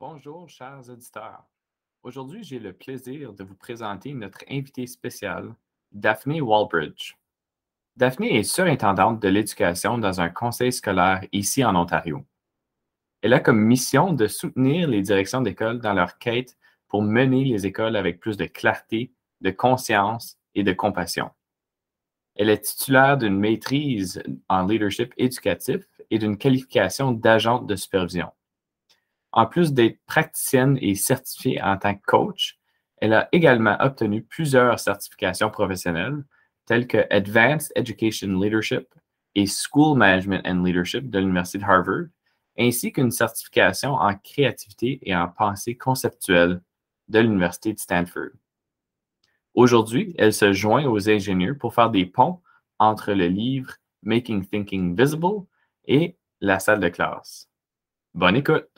[0.00, 1.42] Bonjour, chers auditeurs.
[2.04, 5.52] Aujourd'hui, j'ai le plaisir de vous présenter notre invitée spéciale,
[5.90, 7.16] Daphné Walbridge.
[7.96, 12.24] Daphné est surintendante de l'éducation dans un conseil scolaire ici en Ontario.
[13.22, 16.56] Elle a comme mission de soutenir les directions d'école dans leur quête
[16.86, 21.30] pour mener les écoles avec plus de clarté, de conscience et de compassion.
[22.36, 28.30] Elle est titulaire d'une maîtrise en leadership éducatif et d'une qualification d'agente de supervision.
[29.38, 32.58] En plus d'être praticienne et certifiée en tant que coach,
[32.96, 36.24] elle a également obtenu plusieurs certifications professionnelles
[36.66, 38.92] telles que Advanced Education Leadership
[39.36, 42.06] et School Management and Leadership de l'Université de Harvard,
[42.58, 46.60] ainsi qu'une certification en créativité et en pensée conceptuelle
[47.06, 48.32] de l'Université de Stanford.
[49.54, 52.42] Aujourd'hui, elle se joint aux ingénieurs pour faire des ponts
[52.80, 55.46] entre le livre Making Thinking Visible
[55.84, 57.48] et la salle de classe.
[58.14, 58.77] Bonne écoute!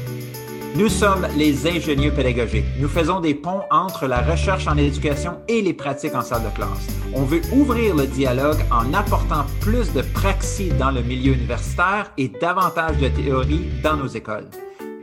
[0.73, 2.65] Nous sommes les ingénieux pédagogiques.
[2.79, 6.55] Nous faisons des ponts entre la recherche en éducation et les pratiques en salle de
[6.55, 6.87] classe.
[7.13, 12.29] On veut ouvrir le dialogue en apportant plus de praxis dans le milieu universitaire et
[12.29, 14.47] davantage de théorie dans nos écoles.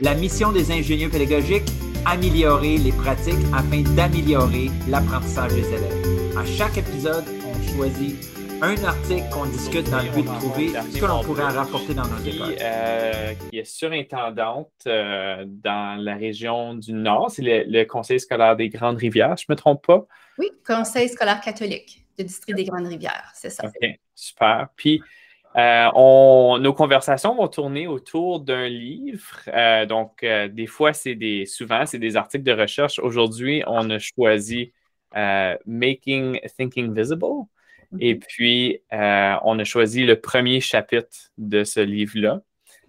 [0.00, 1.70] La mission des ingénieurs pédagogiques,
[2.06, 6.34] améliorer les pratiques afin d'améliorer l'apprentissage des élèves.
[6.38, 8.16] À chaque épisode, on choisit
[8.60, 12.06] un article qu'on discute dans le but de trouver ce que l'on pourrait rapporter dans
[12.06, 12.56] nos écoles.
[12.60, 17.30] Euh, qui est surintendante euh, dans la région du Nord.
[17.30, 20.06] C'est le, Conseil scolaire des Grandes Rivières, je ne me trompe pas?
[20.38, 23.64] Oui, Conseil scolaire catholique du district des Grandes Rivières, c'est ça.
[23.64, 24.68] OK, super.
[24.74, 25.02] Puis,
[25.56, 29.38] euh, on, nos conversations vont tourner autour d'un livre.
[29.86, 32.98] donc, des fois, c'est des, souvent, c'est des articles de recherche.
[32.98, 34.72] Aujourd'hui, on a choisi
[35.14, 37.46] Making Thinking Visible.
[38.00, 42.40] Et puis, euh, on a choisi le premier chapitre de ce livre-là.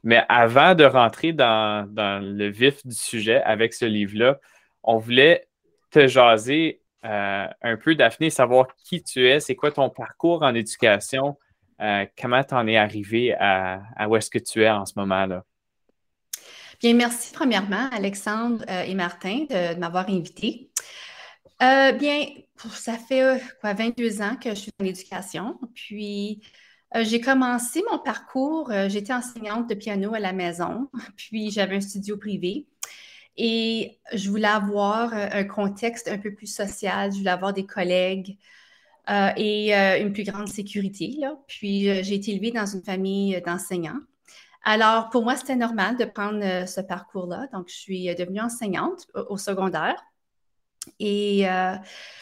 [0.04, 4.40] Mais avant de rentrer dans, le vif du sujet avec ce livre-là,
[4.84, 5.48] on voulait
[5.92, 10.54] te jaser euh, un peu, Daphné, savoir qui tu es, c'est quoi ton parcours en
[10.54, 11.38] éducation,
[11.82, 15.44] euh, comment tu en es arrivé à, où est-ce que tu es en ce moment-là?
[16.82, 20.70] Bien, merci premièrement, Alexandre et Martin, de m'avoir invité.
[21.62, 22.26] Euh, bien,
[22.72, 25.60] ça fait euh, quoi, 22 ans que je suis dans l'éducation.
[25.74, 26.42] Puis,
[26.96, 31.82] euh, j'ai commencé mon parcours, j'étais enseignante de piano à la maison, puis j'avais un
[31.82, 32.68] studio privé.
[33.38, 38.38] Et je voulais avoir un contexte un peu plus social, je voulais avoir des collègues
[39.38, 41.20] et une plus grande sécurité.
[41.48, 44.00] Puis, j'ai été élevée dans une famille d'enseignants.
[44.64, 47.48] Alors, pour moi, c'était normal de prendre ce parcours-là.
[47.54, 49.96] Donc, je suis devenue enseignante au secondaire.
[51.00, 51.76] Et euh,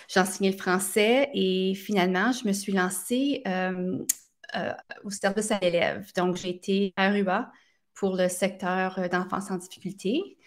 [0.08, 3.98] j'ai enseigné le français et finalement, je me suis lancée euh,
[4.56, 4.74] euh,
[5.04, 6.12] au service à l'élève.
[6.16, 7.52] Donc, j'ai été RUA
[7.96, 10.38] pour le secteur d'enfance en difficulté.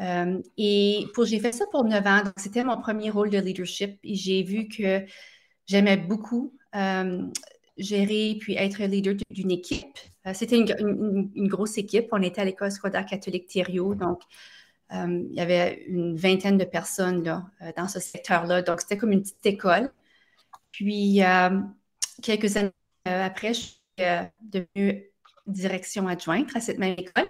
[0.00, 2.22] et j'ai fait ça pour neuf ans.
[2.24, 5.04] Donc, c'était mon premier rôle de leadership et j'ai vu que
[5.66, 6.56] j'aimais beaucoup
[7.76, 9.98] gérer puis être leader d'une équipe.
[10.32, 12.08] c'était une, grosse équipe.
[12.12, 13.94] On était à l'école scolaire catholique Thériault.
[13.94, 14.22] Donc,
[14.92, 18.62] il y avait une vingtaine de personnes là, euh, dans ce secteur-là.
[18.62, 19.90] Donc, c'était comme une petite école.
[20.72, 21.60] Puis, euh,
[22.22, 22.72] quelques années
[23.04, 23.80] après, je suis
[24.40, 25.04] devenue
[25.46, 27.26] direction adjointe à cette même école.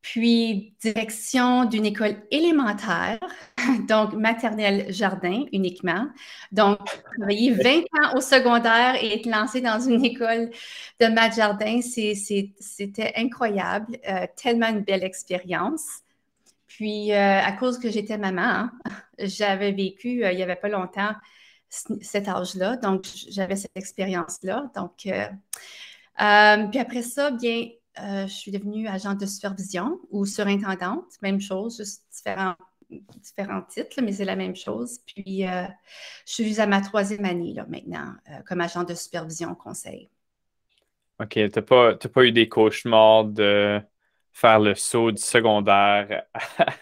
[0.00, 3.20] Puis, direction d'une école élémentaire,
[3.88, 6.08] donc maternelle jardin uniquement.
[6.50, 6.78] Donc,
[7.16, 10.50] travailler 20 ans au secondaire et être lancé dans une école
[11.00, 13.98] de mat jardin, c'était incroyable,
[14.36, 16.02] tellement une belle expérience.
[16.82, 18.72] Puis, euh, à cause que j'étais maman, hein,
[19.20, 21.14] j'avais vécu euh, il n'y avait pas longtemps
[21.68, 22.76] cet âge-là.
[22.76, 24.68] Donc, j'avais cette expérience-là.
[24.74, 25.28] Donc, euh,
[26.72, 31.04] puis après ça, bien, je suis devenue agente de supervision ou surintendante.
[31.22, 32.56] Même chose, juste différents,
[32.90, 34.98] différents titres, mais c'est la même chose.
[35.06, 38.12] Puis, je suis à ma troisième année là, maintenant
[38.44, 40.10] comme agent de supervision conseil.
[41.20, 41.34] OK.
[41.34, 43.80] Tu n'as pas, pas, eu des cauchemars de
[44.32, 46.24] faire le saut du secondaire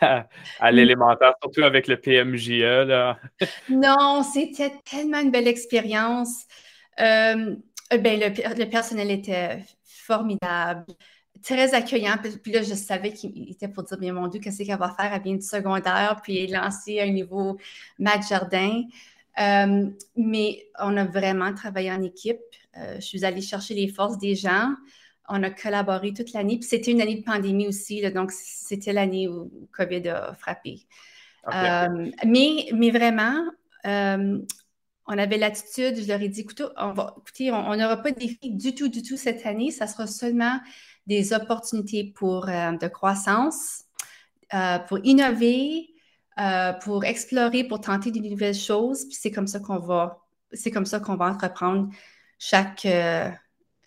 [0.01, 2.87] à, l'élémentaire, surtout avec le PMJE.
[2.87, 3.19] Là.
[3.69, 6.45] non, c'était tellement une belle expérience.
[7.01, 7.57] Euh,
[7.91, 10.87] ben, le, personnel était formidable.
[11.43, 12.17] très accueillant.
[12.43, 15.13] Puis, là, je savais qu'il était pour dire, bien mon Dieu, qu'est-ce qu'elle va faire?
[15.13, 16.71] Elle vient du secondaire, puis à
[17.03, 17.59] un niveau
[17.99, 18.85] Matt Jardin.
[19.41, 19.87] Euh,
[20.17, 22.41] mais on a vraiment travaillé en équipe.
[22.77, 24.75] Euh, je suis allée chercher les forces des gens.
[25.31, 26.59] On a collaboré toute l'année.
[26.59, 30.87] Puis c'était une année de pandémie aussi, donc c'était l'année où COVID a frappé.
[31.55, 33.45] Euh, mais, mais vraiment,
[33.85, 38.89] on avait l'attitude, je leur ai dit, écoutez, on n'aura pas de défi du tout,
[38.89, 39.71] du tout cette année.
[39.71, 40.61] Ça sera seulement
[41.07, 43.85] des opportunités pour de croissance,
[44.89, 45.91] pour innover,
[46.41, 49.05] euh, pour explorer, pour tenter de nouvelles choses.
[49.05, 51.91] Puis c'est comme ça qu'on va, c'est comme ça qu'on va entreprendre
[52.39, 53.29] chaque euh,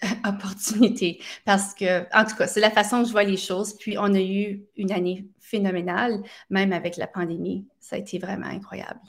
[0.27, 1.19] opportunité.
[1.45, 3.73] Parce que, en tout cas, c'est la façon dont je vois les choses.
[3.73, 7.65] Puis on a eu une année phénoménale, même avec la pandémie.
[7.79, 9.00] Ça a été vraiment incroyable.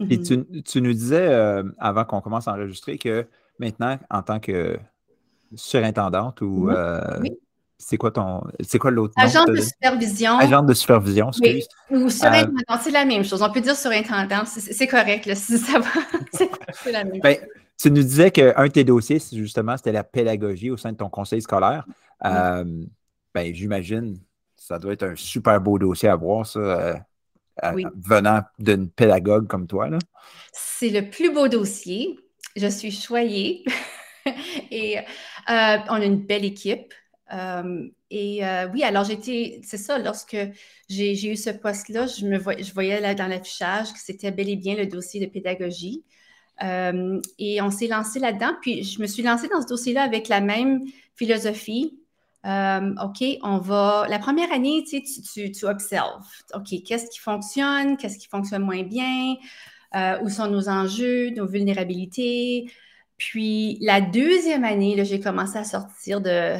[0.00, 0.62] Et mm-hmm.
[0.62, 3.26] tu, nous disais, euh, avant qu'on commence à enregistrer, que
[3.58, 4.78] maintenant, en tant que
[5.56, 7.36] surintendante ou mm-hmm.
[7.80, 8.42] C'est quoi ton.
[8.60, 9.14] C'est quoi l'autre?
[9.16, 10.36] Agent de supervision.
[10.36, 11.68] Agent de supervision, excuse.
[11.90, 12.02] Oui.
[12.02, 13.40] Ou surintendant, euh, c'est la même chose.
[13.40, 15.88] On peut dire surintendant, c'est correct, là, si ça va.
[16.72, 17.44] c'est la même ben, chose.
[17.80, 21.08] Tu nous disais qu'un de tes dossiers, justement, c'était la pédagogie au sein de ton
[21.08, 21.86] conseil scolaire.
[22.24, 22.64] Euh,
[23.32, 24.18] ben, j'imagine,
[24.56, 26.94] ça doit être un super beau dossier à voir, ça, euh,
[27.96, 29.88] venant d'une pédagogue comme toi.
[30.52, 32.18] C'est le plus beau dossier.
[32.56, 33.64] Je suis choyée.
[34.70, 34.98] Et
[35.48, 36.92] on a une belle équipe.
[37.32, 40.36] Euh, et euh, oui, alors j'étais, c'est ça, lorsque
[40.88, 44.56] j'ai eu ce poste-là, je, me je voyais là dans l'affichage que c'était bel et
[44.56, 46.04] bien le dossier de pédagogie.
[46.62, 50.28] Euh, et on s'est lancé là-dedans, puis je me suis lancée dans ce dossier-là avec
[50.28, 50.84] la même
[51.14, 51.98] philosophie.
[52.44, 54.06] OK, on va.
[54.08, 56.26] La première année, tu, observes.
[56.54, 59.34] OK, qu'est-ce qui fonctionne, qu'est-ce qui fonctionne moins bien,
[60.22, 62.70] où sont nos enjeux, nos vulnérabilités?
[63.18, 66.56] Puis la deuxième année, j'ai commencé à sortir de,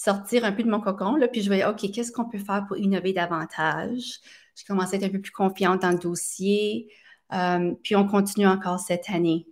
[0.00, 2.64] sortir un peu de mon cocon, là, puis je voyais, OK, qu'est-ce qu'on peut faire
[2.66, 4.20] pour innover davantage?
[4.56, 6.90] Je commençais à être un peu plus confiante dans le dossier.
[7.32, 9.46] Euh, puis on continue encore cette année.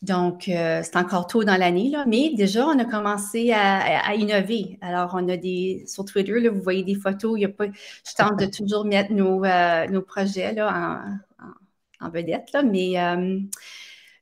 [0.00, 4.78] Donc, euh, c'est encore tôt dans l'année, là, mais déjà, on a commencé à, innover.
[4.80, 7.66] Alors, on a des, sur Twitter, là, vous voyez des photos, il y a pas,
[7.66, 11.18] je tente de toujours mettre nos, euh, nos projets là,
[12.00, 12.94] en, en, vedette, là, mais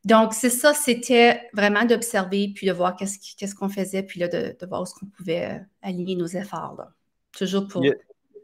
[0.07, 4.55] donc, c'est ça, c'était vraiment d'observer, puis de voir qu'est-ce qu'on faisait, puis là, de,
[4.65, 6.75] voir où est-ce qu'on pouvait aligner nos efforts.
[6.77, 6.91] Là.
[7.37, 7.83] Toujours pour,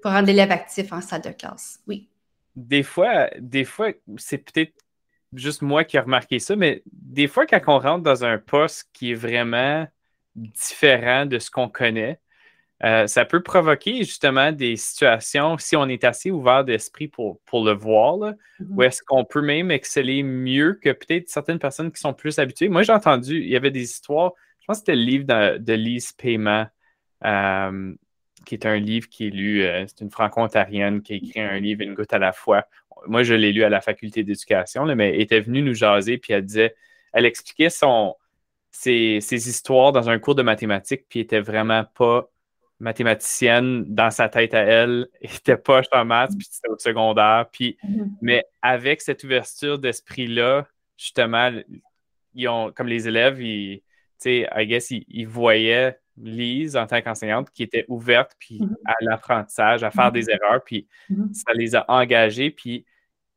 [0.02, 1.80] pour rendre l'élève actif en salle de classe.
[1.88, 2.10] Oui.
[2.56, 4.74] Des fois, des fois, c'est peut-être
[5.34, 8.90] juste moi qui ai remarqué ça, mais des fois, quand on rentre dans un poste
[8.94, 9.88] qui est vraiment
[10.36, 12.20] différent de ce qu'on connaît,
[12.84, 17.64] euh, ça peut provoquer justement des situations, si on est assez ouvert d'esprit pour, pour
[17.64, 18.86] le voir, là, où mm-hmm.
[18.86, 22.68] est-ce qu'on peut même exceller mieux que peut-être certaines personnes qui sont plus habituées.
[22.68, 25.74] Moi, j'ai entendu, il y avait des histoires, je pense que c'était le livre de,
[25.74, 26.66] Lise Paiement,
[27.24, 27.94] euh,
[28.46, 31.60] qui est un livre qui est lu, euh, c'est une franco-ontarienne qui a écrit un
[31.60, 32.66] livre, Une goutte à la fois.
[33.08, 36.34] Moi, je l'ai lu à la faculté d'éducation, mais elle était venue nous jaser, puis
[36.34, 36.76] elle disait,
[37.12, 38.16] elle expliquait son,
[38.72, 42.30] ses, ses histoires dans un cours de mathématiques, puis elle était vraiment pas
[42.80, 47.48] mathématicienne dans sa tête à elle, était pas en maths, puis c'était au secondaire.
[47.52, 48.10] Puis, mm-hmm.
[48.22, 50.68] Mais avec cette ouverture d'esprit-là,
[50.98, 51.52] justement,
[52.34, 53.82] ils ont, comme les élèves, ils,
[54.26, 58.76] I guess, ils, voyaient Lise en tant qu'enseignante qui était ouverte puis mm-hmm.
[58.86, 60.14] à l'apprentissage, à faire mm-hmm.
[60.14, 60.88] des erreurs, puis
[61.34, 62.86] ça les a engagés, puis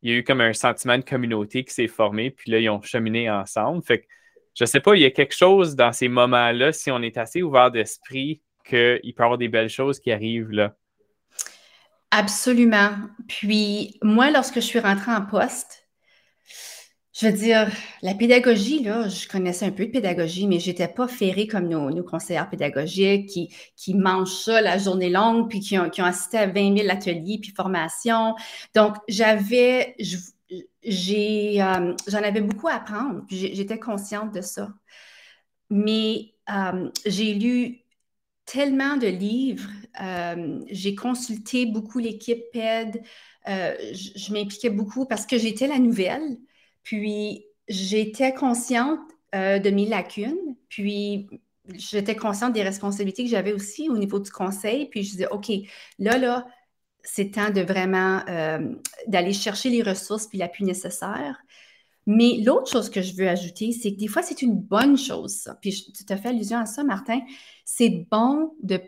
[0.03, 2.69] il y a eu comme un sentiment de communauté qui s'est formé, puis là, ils
[2.69, 3.83] ont cheminé ensemble.
[3.83, 4.07] Fait que,
[4.55, 7.43] je sais pas, il y a quelque chose dans ces moments-là, si on est assez
[7.43, 10.77] ouvert d'esprit, qu'il peut y avoir des belles choses qui arrivent là.
[12.11, 12.91] Absolument.
[13.29, 15.89] Puis moi, lorsque je suis rentrée en poste,
[17.19, 17.71] je veux dire,
[18.03, 21.67] la pédagogie, là, je connaissais un peu de pédagogie, mais je n'étais pas ferrée comme
[21.67, 26.47] nos, conseillères pédagogiques qui, qui mangent ça la journée longue, puis qui ont, assisté à
[26.47, 28.35] 20 000 ateliers, puis formations.
[28.75, 29.97] Donc, j'avais,
[30.51, 34.75] euh, j'en avais beaucoup à apprendre, puis j'étais consciente de ça.
[35.71, 37.81] Mais euh, j'ai lu
[38.45, 39.71] tellement de livres.
[40.03, 43.03] Euh, j'ai consulté beaucoup l'équipe PED.
[43.47, 46.37] Je, m'impliquais beaucoup parce que j'étais la nouvelle.
[46.87, 49.01] Puis j'étais consciente
[49.35, 50.55] euh, de mes lacunes.
[50.69, 51.29] Puis
[51.75, 54.87] j'étais consciente des responsabilités que j'avais aussi au niveau du conseil.
[54.87, 55.51] Puis je disais, OK,
[55.99, 56.47] là, là,
[57.03, 58.21] c'est temps de vraiment
[59.07, 61.37] d'aller chercher les ressources puis l'appui nécessaire.
[62.07, 65.33] Mais l'autre chose que je veux ajouter, c'est que des fois, c'est une bonne chose,
[65.33, 65.57] ça.
[65.57, 67.21] Puis tu te fais allusion à ça, Martin.
[67.65, 68.81] C'est bon de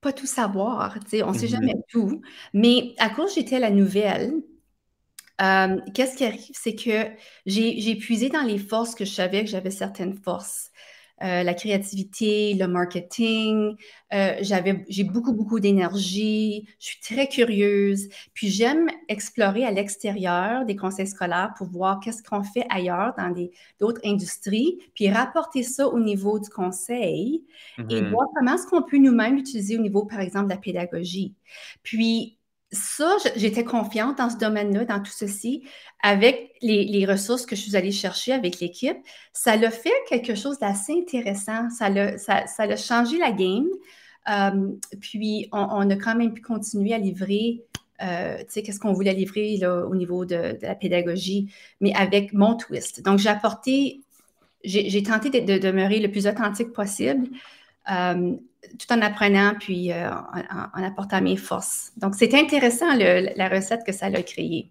[0.00, 0.98] pas tout savoir.
[1.24, 1.90] On ne sait jamais mm-hmm.
[1.90, 2.22] tout.
[2.54, 4.34] Mais à cause j'étais la nouvelle,
[5.40, 6.44] euh, qu'est-ce qui arrive?
[6.52, 7.08] C'est que
[7.46, 10.70] j'ai puisé dans les forces que je savais que j'avais certaines forces.
[11.22, 13.76] euh, la créativité, le marketing.
[14.12, 16.68] Euh, j'avais, j'ai beaucoup, beaucoup d'énergie.
[16.80, 18.08] Je suis très curieuse.
[18.34, 23.32] Puis j'aime explorer à l'extérieur des conseils scolaires pour voir qu'est-ce qu'on fait ailleurs dans
[23.80, 27.44] d'autres industries, puis rapporter ça au niveau du conseil
[27.88, 28.10] et Mhm.
[28.10, 31.34] voir comment est-ce qu'on peut nous-mêmes l'utiliser au niveau, par exemple, de la pédagogie.
[31.82, 32.38] Puis
[32.74, 35.64] ça, j'étais confiante dans ce domaine-là, dans tout ceci,
[36.02, 38.96] avec les, ressources que je suis allée chercher avec l'équipe.
[39.32, 41.70] Ça l'a fait quelque chose d'assez intéressant.
[41.70, 43.68] Ça l'a, ça, ça changé la game.
[44.28, 47.62] Euh, puis, on, a quand même pu continuer à livrer,
[48.02, 52.56] euh, tu sais, qu'est-ce qu'on voulait livrer au niveau de, la pédagogie, mais avec mon
[52.56, 53.02] twist.
[53.02, 54.00] Donc, j'ai apporté,
[54.64, 57.28] j'ai, tenté de demeurer le plus authentique possible.
[57.90, 58.36] Euh,
[58.78, 61.92] tout en apprenant puis euh, en, apportant mes forces.
[61.96, 64.70] Donc, c'est intéressant le- la recette que ça a créée.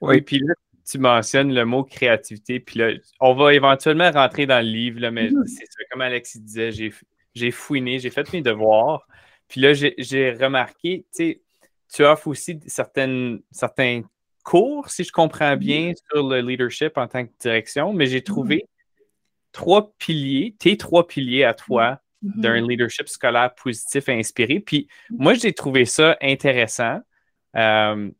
[0.00, 0.54] Oui, puis là,
[0.84, 2.90] tu mentionnes le mot créativité, puis là,
[3.20, 5.46] on va éventuellement rentrer dans le livre, là, mais Mhm.
[5.46, 6.72] c'est ça, comme Alexis disait,
[7.34, 9.06] j'ai, fouiné, j'ai fait mes devoirs,
[9.48, 11.40] puis là, j'ai, remarqué, tu sais,
[11.94, 14.02] tu offres aussi certaines, certains
[14.42, 18.64] cours, si je comprends bien, sur le leadership en tant que direction, mais j'ai trouvé
[19.52, 22.40] trois piliers, tes trois piliers à toi Mhm.
[22.40, 24.60] d'un leadership scolaire positif et inspiré.
[24.60, 27.00] Puis moi, j'ai trouvé ça intéressant.
[27.56, 28.10] Euh,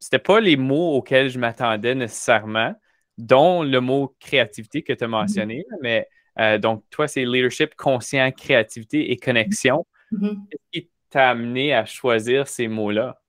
[0.00, 2.74] c'était pas les mots auxquels je m'attendais nécessairement,
[3.18, 8.30] dont le mot créativité que tu as mentionné, mais euh, donc toi, c'est leadership conscient,
[8.32, 9.86] créativité et connexion.
[10.10, 13.20] Qu'est-ce qui t'a amené à choisir ces mots-là?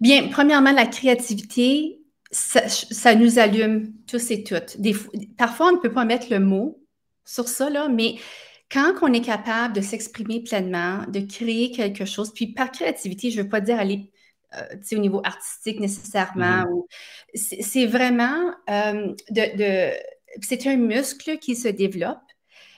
[0.00, 2.00] Bien, premièrement, la créativité,
[2.32, 4.80] ça, ça nous allume tous et toutes.
[4.80, 4.94] Des
[5.38, 6.80] parfois, on ne peut pas mettre le mot
[7.24, 8.16] sur ça, là, mais
[8.70, 13.38] quand on est capable de s'exprimer pleinement, de créer quelque chose, puis par créativité, je
[13.38, 14.10] ne veux pas dire aller
[14.56, 16.86] euh, au niveau artistique nécessairement, ou-
[17.34, 19.94] c'est c'est vraiment euh, de, de-
[20.42, 22.18] c'est un muscle qui se développe.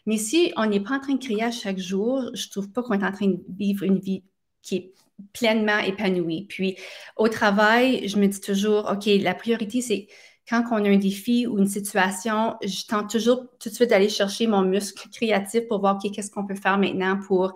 [0.06, 2.82] Mais si on n'est pas en train de créer à chaque jour, je trouve pas
[2.82, 4.22] qu'on est en train de vivre une vie
[4.62, 4.92] qui est
[5.32, 6.46] pleinement épanouie.
[6.48, 6.76] Puis
[7.16, 10.08] au travail, je me dis toujours, OK, la priorité, c'est
[10.48, 14.08] quand on a un défi ou une situation, je tente toujours tout de suite d'aller
[14.08, 17.54] chercher mon muscle créatif pour voir, OK, qu'est-ce qu'on peut faire maintenant pour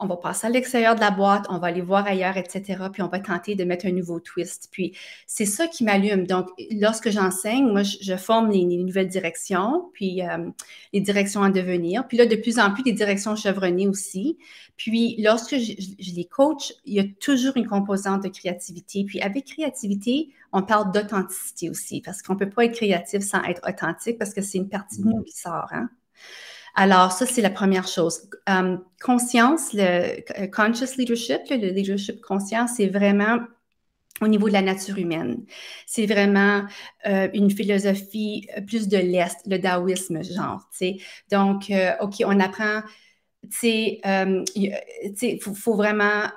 [0.00, 2.84] on va passer à l'extérieur de la boîte, on va aller voir ailleurs, etc.
[2.92, 4.68] Puis on va tenter de mettre un nouveau twist.
[4.70, 6.26] Puis c'est ça qui m'allume.
[6.26, 10.50] Donc, lorsque j'enseigne, moi, je, je forme les, les nouvelles directions, puis euh,
[10.92, 12.06] les directions à devenir.
[12.06, 14.38] Puis là, de plus en plus, des directions chevronnées aussi.
[14.76, 19.04] Puis lorsque je, je- je les coach, il y a toujours une composante de créativité.
[19.04, 23.42] Puis avec créativité, on parle d'authenticité aussi, parce qu'on ne peut pas être créatif sans
[23.44, 25.68] être authentique, parce que c'est une partie de nous qui sort.
[25.72, 25.90] Hein?
[26.80, 28.30] Alors, ça, c'est la première chose.
[28.48, 33.40] Euh, conscience, le euh, conscious leadership, le leadership conscient, c'est vraiment
[34.20, 35.44] au niveau de la nature humaine.
[35.86, 36.66] C'est vraiment
[37.04, 40.96] euh, une philosophie plus de l'Est, le taoïsme, genre, tu sais.
[41.32, 42.82] Donc, OK, on apprend,
[43.50, 44.00] tu sais,
[44.54, 46.30] il faut, vraiment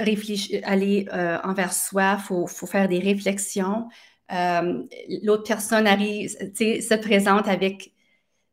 [0.00, 1.06] réfléchir, aller
[1.44, 3.88] envers soi, il faut, faut faire des réflexions.
[4.30, 7.92] L'autre personne arrive, tu sais, se présente avec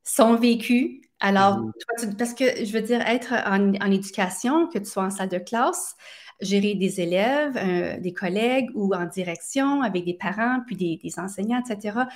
[0.04, 1.02] son vécu.
[1.20, 5.04] Alors, toi, tu- parce que je veux dire, être en, en éducation, que tu sois
[5.06, 5.96] en salle de classe,
[6.42, 11.20] gérer des élèves, euh, des collègues ou en direction avec des parents, puis des, des
[11.20, 12.08] enseignants, etc.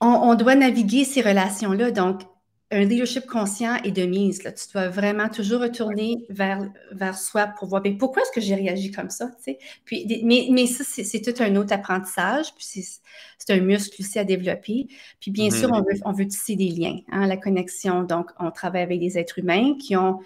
[0.00, 1.90] On, on doit naviguer ces relations-là.
[1.90, 2.22] Donc,
[2.72, 4.44] un leadership conscient est de mise.
[4.44, 4.52] Là.
[4.52, 8.54] Tu dois vraiment toujours retourner vers, vers soi pour voir bien, pourquoi est-ce que j'ai
[8.54, 9.28] réagi comme ça.
[9.84, 12.54] Puis, mais, mais ça, c'est tout un autre apprentissage.
[12.54, 12.84] Puis
[13.38, 14.86] c'est un muscle aussi à développer.
[15.20, 18.04] Puis bien sûr, on veut, on veut tisser des liens, hein, la connexion.
[18.04, 20.20] Donc, on travaille avec des êtres humains qui ont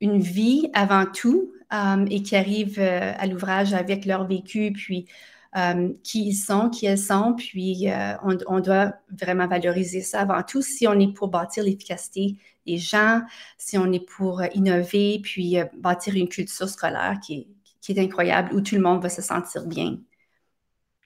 [0.00, 5.06] une vie avant tout euh, et qui arrivent euh, à l'ouvrage avec leur vécu, puis
[5.56, 10.20] euh, qui ils sont, qui elles sont, puis euh, on, on doit vraiment valoriser ça
[10.20, 12.36] avant tout si on est pour bâtir l'efficacité
[12.66, 13.22] des gens,
[13.56, 17.46] si on est pour euh, innover, puis euh, bâtir une culture scolaire qui est,
[17.80, 19.98] qui est incroyable, où tout le monde va se sentir bien.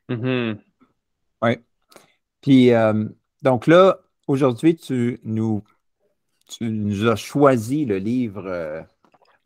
[0.09, 0.59] Mhm.
[2.41, 3.05] Puis, euh,
[3.43, 5.63] donc là, aujourd'hui, tu nous,
[6.47, 8.83] tu nous as choisi le livre euh,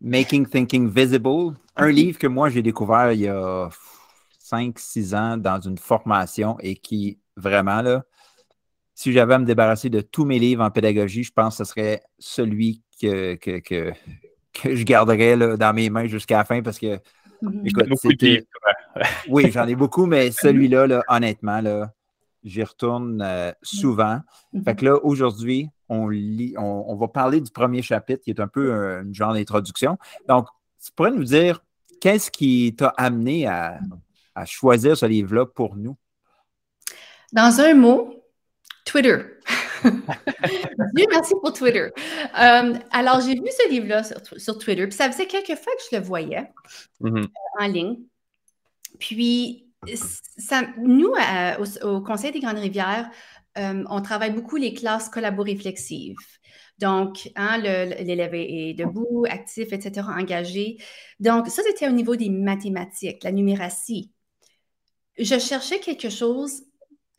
[0.01, 3.69] Making Thinking Visible, un livre que moi, j'ai découvert il y a
[4.45, 8.05] 5-6 ans dans une formation et qui, vraiment, là,
[8.95, 11.71] si j'avais à me débarrasser de tous mes livres en pédagogie, je pense que ce
[11.71, 13.93] serait celui que, que, que,
[14.53, 16.99] que je garderais là, dans mes mains jusqu'à la fin parce que,
[17.43, 17.67] Mhm.
[17.67, 18.47] écoute, Beaucoup de c'était- livres.
[19.29, 20.31] oui, j'en ai beaucoup, mais
[20.71, 21.93] celui-là, là, honnêtement, là,
[22.45, 24.21] j'y retourne euh, souvent.
[24.53, 24.65] Mhm.
[24.65, 28.41] Fait que là, aujourd'hui, on lit, on, on va parler du premier chapitre qui est
[28.41, 29.99] un peu un, une genre d'introduction.
[30.29, 30.47] Donc,
[30.83, 31.63] tu pourrais nous dire
[32.01, 33.79] qu'est-ce qui t'a amené à,
[34.35, 35.97] à choisir ce livre-là pour nous?
[37.33, 38.25] Dans un mot,
[38.85, 39.17] Twitter.
[39.85, 41.91] Dieu merci pour Twitter.
[42.39, 45.97] Euh, alors, j'ai vu ce livre-là sur, Twitter, puis ça faisait quelques fois que je
[45.97, 46.51] le voyais
[47.01, 47.27] mm-hmm.
[47.61, 47.97] en ligne.
[48.99, 49.67] Puis,
[50.39, 51.13] ça, nous,
[51.83, 53.11] au, Conseil des Grandes Rivières,
[53.57, 56.17] on travaille beaucoup les classes collabo-réflexives.
[56.79, 60.79] Donc, hein, l'élève est debout, actif, etc., engagé.
[61.21, 64.14] Donc, ça, c'était au niveau des mathématiques, la numératie.
[65.19, 66.63] Je cherchais quelque chose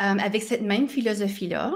[0.02, 1.74] euh, avec cette même philosophie-là,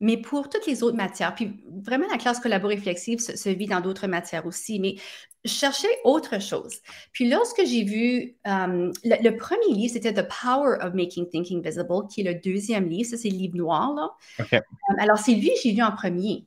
[0.00, 1.34] mais pour toutes les autres matières.
[1.34, 4.96] Puis vraiment, la classe collabo-réflexive se, vit dans d'autres matières aussi, mais
[5.44, 6.80] je cherchais autre chose.
[7.12, 12.08] Puis lorsque j'ai vu euh, le, premier livre, c'était The Power of Making Thinking Visible,
[12.10, 13.94] qui est le deuxième livre, ça c'est le livre noir.
[13.94, 14.10] Là.
[14.52, 14.60] Euh,
[14.98, 16.46] alors c'est lui que j'ai lu en premier.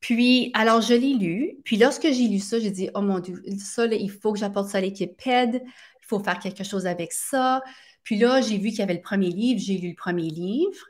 [0.00, 1.60] Puis, alors, je l'ai lu.
[1.64, 4.68] Puis, lorsque j'ai lu ça, j'ai dit, oh mon Dieu, ça, il faut que j'apporte
[4.68, 5.62] ça à l'équipe PED.
[5.62, 7.62] Il faut faire quelque chose avec ça.
[8.02, 9.60] Puis là, j'ai vu qu'il y avait le premier livre.
[9.60, 10.86] J'ai lu le premier livre.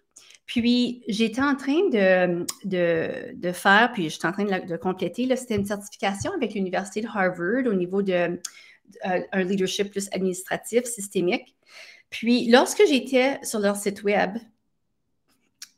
[0.46, 5.64] Puis, j'étais en train de, de, faire, puis j'étais en train de, compléter, c'était une
[5.64, 8.38] certification avec l'Université de Harvard au niveau de
[9.06, 11.56] euh, leadership plus administratif, systémique.
[12.10, 14.36] Puis, lorsque j'étais sur leur site web,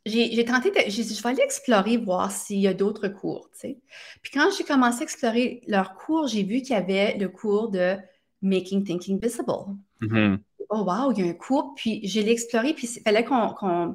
[0.06, 0.90] j'ai tenté de.
[0.90, 3.48] Je vais aller explorer, voir s'il y a d'autres cours.
[3.60, 7.70] Puis quand j'ai commencé à explorer leurs cours, j'ai vu qu'il y avait le cours
[7.70, 7.96] de
[8.42, 9.76] Making Thinking Visible.
[10.02, 10.38] Mm-hmm.
[10.70, 11.74] Oh, wow, il y a un cours.
[11.74, 13.94] Puis je l'ai exploré, puis il fallait qu'on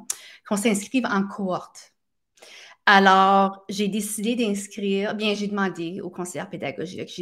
[0.55, 1.93] s'inscrive en cohorte.
[2.85, 7.21] Alors, j'ai décidé d'inscrire, bien, j'ai demandé au conseiller pédagogique,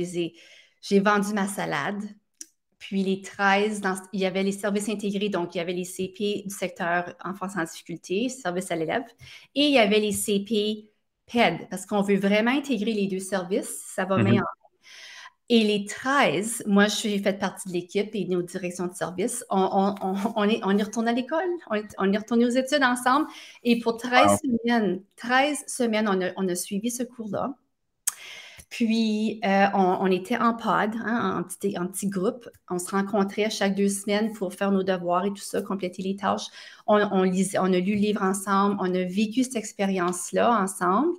[0.82, 2.02] j'ai vendu ma salade,
[2.80, 3.82] puis les 13,
[4.14, 7.58] il y avait les services intégrés, donc il y avait les CP du secteur enfance
[7.58, 9.04] en difficulté, service à l'élève,
[9.56, 10.90] et il y avait les CP
[11.26, 14.40] PED, parce qu'on veut vraiment intégrer les deux services, ça va mm
[15.50, 19.46] Et les 13, moi, je suis fait partie de l'équipe et nos directions de service.
[19.50, 19.96] On,
[20.50, 23.28] est, on y retourne à l'école, on, est retourné aux études ensemble.
[23.64, 27.56] Et pour 13 semaines, 13 semaines, on a, on a suivi ce cours-là.
[28.70, 32.50] Puis, euh, on, était en pod, hein, en, petit, en, petit, groupe.
[32.70, 36.18] On se rencontrait chaque deux semaines pour faire nos devoirs et tout ça, compléter les
[36.18, 36.48] tâches.
[36.86, 41.14] On, on, lisait, on a lu le livre ensemble, on a vécu cette expérience-là ensemble.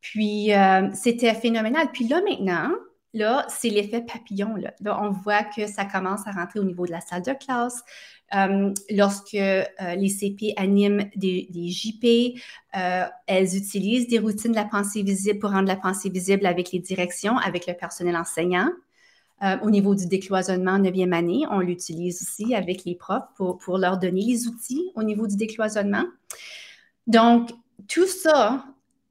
[0.00, 1.90] Puis, euh, c'était phénoménal.
[1.92, 2.70] Puis là, maintenant,
[3.18, 4.54] là, c'est l'effet papillon.
[4.56, 5.02] Là.
[5.02, 7.82] on voit que ça commence à rentrer au niveau de la salle de classe.
[8.34, 9.64] Euh, lorsque euh,
[9.96, 12.38] les CP animent des, JP,
[12.76, 16.72] euh, elles utilisent des routines de la pensée visible pour rendre la pensée visible avec
[16.72, 18.68] les directions, avec le personnel enseignant.
[19.62, 23.98] au niveau du décloisonnement 9e année, on l'utilise aussi avec les profs pour, pour, leur
[23.98, 26.04] donner les outils au niveau du décloisonnement.
[27.06, 27.50] Donc,
[27.86, 28.64] tout ça,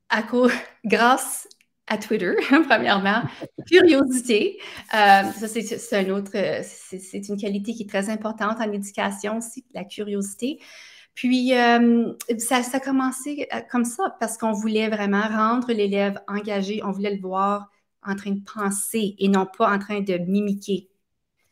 [0.09, 0.23] à
[0.85, 1.47] grâce
[1.87, 2.33] à Twitter,
[2.67, 3.23] premièrement.
[3.69, 4.59] Curiosité,
[4.93, 6.31] euh, ça c'est un autre,
[6.63, 10.59] c'est une qualité qui est très importante en éducation aussi, la curiosité.
[11.17, 16.21] Puis, euh, ça, ça, a commencé euh, comme ça parce qu'on voulait vraiment rendre l'élève
[16.27, 17.71] engagé, on voulait le voir
[18.05, 20.89] en train de penser et non pas en train de mimiquer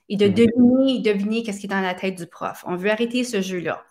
[0.07, 0.33] et de mhm.
[0.35, 2.63] deviner, deviner qu'est-ce qui est dans la tête du prof.
[2.67, 3.83] On veut arrêter ce jeu-là.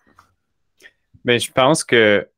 [1.25, 2.29] Bien, je pense que,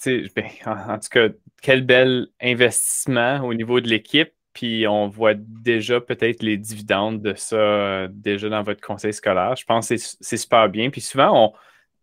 [0.00, 1.28] tu sais, ben, en tout cas,
[1.64, 4.30] quel bel investissement au niveau de l'équipe.
[4.52, 9.56] Puis on voit déjà peut-être les dividendes de ça euh, déjà dans votre conseil scolaire.
[9.56, 10.90] Je pense que c'est super bien.
[10.90, 11.54] Puis souvent,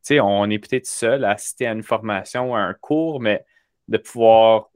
[0.10, 3.46] on, on est peut-être seul à assister à une formation ou à un cours, mais
[3.88, 4.72] de pouvoir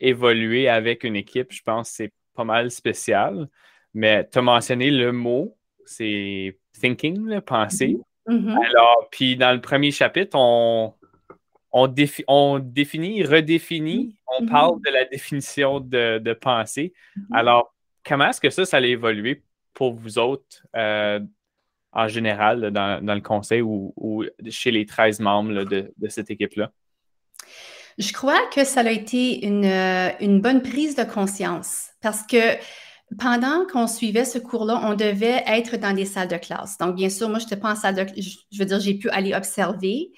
[0.00, 3.46] évoluer avec une équipe, je pense que c'est pas mal spécial.
[3.92, 7.98] Mais tu as mentionné le mot, c'est thinking, le penser.
[8.26, 8.66] Mm-hmm.
[8.70, 10.94] Alors, puis dans le premier chapitre, on,
[11.74, 14.48] on, définit, redéfinit, on mm-hmm.
[14.48, 16.92] parle de la définition de, pensée.
[17.16, 17.36] Mm-hmm.
[17.36, 17.74] Alors,
[18.06, 19.42] comment est-ce que ça, ça allait évoluer
[19.74, 21.18] pour vous autres euh,
[21.92, 26.70] en général dans, le conseil ou, chez les 13 membres de, cette équipe-là?
[27.98, 32.56] Je crois que ça a été une, euh, une, bonne prise de conscience parce que
[33.18, 36.78] pendant qu'on suivait ce cours-là, on devait être dans des salles de classe.
[36.78, 38.24] Donc, bien sûr, moi, je n'étais pas en salle de classe.
[38.50, 40.10] Je veux dire, j'ai pu aller observer,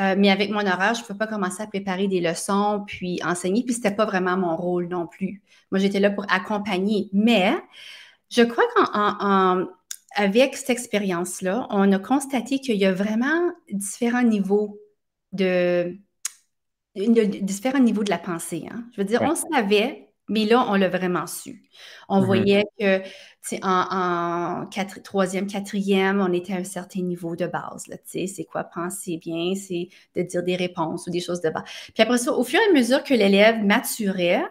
[0.00, 3.20] euh, mais avec mon horaire, je ne peux pas commencer à préparer des leçons puis
[3.24, 3.64] enseigner.
[3.64, 5.42] Puis ce n'était pas vraiment mon rôle non plus.
[5.70, 7.08] Moi, j'étais là pour accompagner.
[7.12, 7.54] Mais
[8.30, 8.64] je crois
[10.14, 14.78] qu'avec cette expérience-là, on a constaté qu'il y a vraiment différents niveaux
[15.32, 15.96] de,
[16.94, 18.66] différents niveaux de la pensée.
[18.70, 18.84] Hein.
[18.92, 21.62] Je veux dire, on savait mais là, on l'a vraiment su.
[22.08, 22.24] On mm-hmm.
[22.24, 23.02] voyait que
[23.62, 27.86] en, en troisième, quatrième, on était à un certain niveau de base.
[28.04, 31.64] C'est quoi penser bien, c'est de dire des réponses ou des choses de base.
[31.94, 34.44] Puis après ça, au fur et à mesure que l'élève maturait,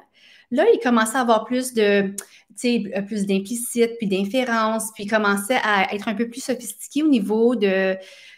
[0.51, 2.13] là, il commençait à avoir plus de
[2.65, 7.07] euh, plus d'implicite, puis d'inférence, puis il commençait à être un peu plus sophistiqué au
[7.07, 7.95] niveau de,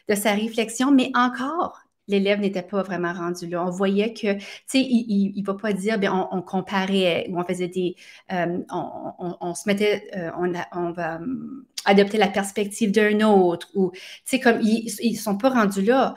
[0.09, 3.63] de sa réflexion, mais encore, l'élève n'était pas vraiment rendu là.
[3.65, 7.43] On voyait que, tu sais, il ne va pas dire, bien, on, comparait ou on
[7.45, 7.95] faisait des,
[8.31, 10.31] euh, on, se mettait, euh,
[10.73, 15.37] on, va hum, adopter la perspective d'un autre ou, tu sais, comme ils ne sont
[15.37, 16.15] pas rendus là.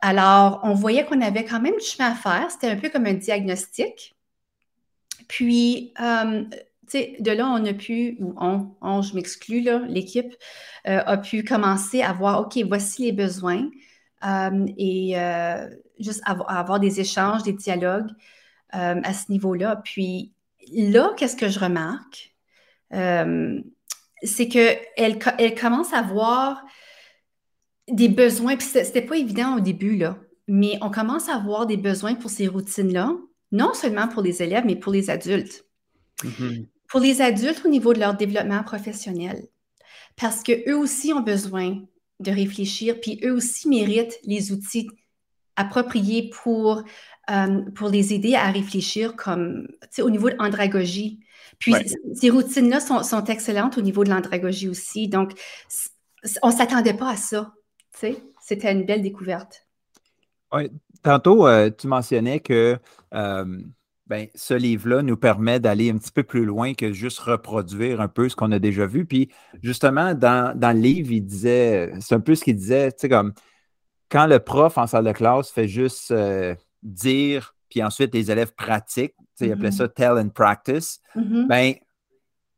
[0.00, 2.50] Alors, on voyait qu'on avait quand même du chemin à faire.
[2.50, 4.14] C'était un peu comme un diagnostic.
[5.28, 6.50] Puis, hum,
[6.92, 10.34] de là, on a pu, ou on, je m'exclus, l'équipe
[10.86, 13.70] euh, a pu commencer à voir, OK, voici les besoins
[14.26, 18.10] euh, et euh, juste avoir, des échanges, des dialogues
[18.70, 19.76] à ce niveau-là.
[19.84, 20.32] Puis
[20.72, 22.32] là, qu'est-ce que je remarque?
[24.22, 26.64] c'est qu'elle elle commence à voir
[27.88, 30.16] des besoins, puis c'était pas évident au début, là,
[30.48, 33.12] mais on commence à avoir des besoins pour ces routines-là,
[33.52, 35.64] non seulement pour les élèves, mais pour les adultes.
[36.22, 39.48] Mm-hmm pour les adultes au niveau de leur développement professionnel.
[40.14, 41.82] Parce qu'eux aussi ont besoin
[42.20, 44.88] de réfléchir, puis eux aussi méritent les outils
[45.56, 46.82] appropriés pour,
[47.30, 49.68] euh, pour les aider à réfléchir comme
[50.00, 51.20] au niveau de l'andragogie.
[51.58, 51.74] Puis
[52.14, 55.08] ces routines-là sont, sont, excellentes au niveau de l'andragogie aussi.
[55.08, 55.32] Donc,
[56.42, 57.52] on ne s'attendait pas à ça.
[58.40, 59.66] C'était une belle découverte.
[60.52, 60.70] Oui,
[61.02, 62.78] tantôt, euh, tu mentionnais que
[63.14, 63.58] euh,
[64.06, 68.08] ben, ce livre-là nous permet d'aller un petit peu plus loin que juste reproduire un
[68.08, 69.06] peu ce qu'on a déjà vu.
[69.06, 69.30] Puis
[69.62, 73.32] justement, dans, le livre, il disait, c'est un peu ce qu'il disait, tu sais, comme
[74.10, 78.54] quand le prof en salle de classe fait juste euh, dire, puis ensuite les élèves
[78.54, 79.94] pratiquent, tu sais, il appelait ça mm-hmm.
[79.94, 81.46] tell and practice, mm-hmm.
[81.48, 81.72] ben,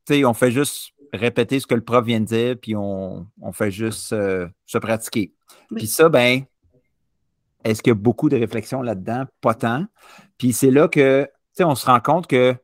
[0.05, 3.27] tu sais, on fait juste répéter ce que le prof vient de dire, puis on,
[3.53, 5.33] fait juste euh, se pratiquer.
[5.75, 6.43] Puis ça, ben,
[7.63, 9.25] est-ce qu'il y a beaucoup de réflexion là-dedans?
[9.41, 9.87] Pas tant.
[10.39, 11.29] Puis c'est là que
[11.64, 12.55] on se rend compte que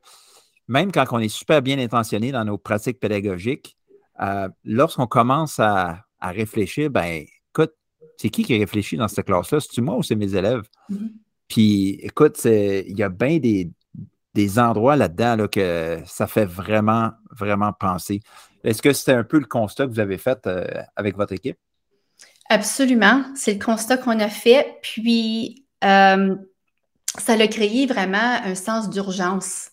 [0.67, 3.77] même quand on est super bien intentionné dans nos pratiques pédagogiques,
[4.21, 7.73] euh, lorsqu'on commence à, réfléchir, ben écoute,
[8.15, 9.59] c'est qui qui réfléchit dans cette classe-là?
[9.59, 10.63] C'est-tu moi ou c'est mes élèves?
[10.89, 11.11] Mm-hmm.
[11.49, 18.21] Puis écoute, il y a bien des, endroits là-dedans que ça fait vraiment, vraiment penser.
[18.63, 21.57] Est-ce que c'est un peu le constat que vous avez fait euh, avec votre équipe?
[22.49, 23.25] Absolument.
[23.35, 24.77] C'est le constat qu'on a fait.
[24.81, 26.35] Puis, euh,
[27.19, 29.71] ça a créé vraiment un sens d'urgence,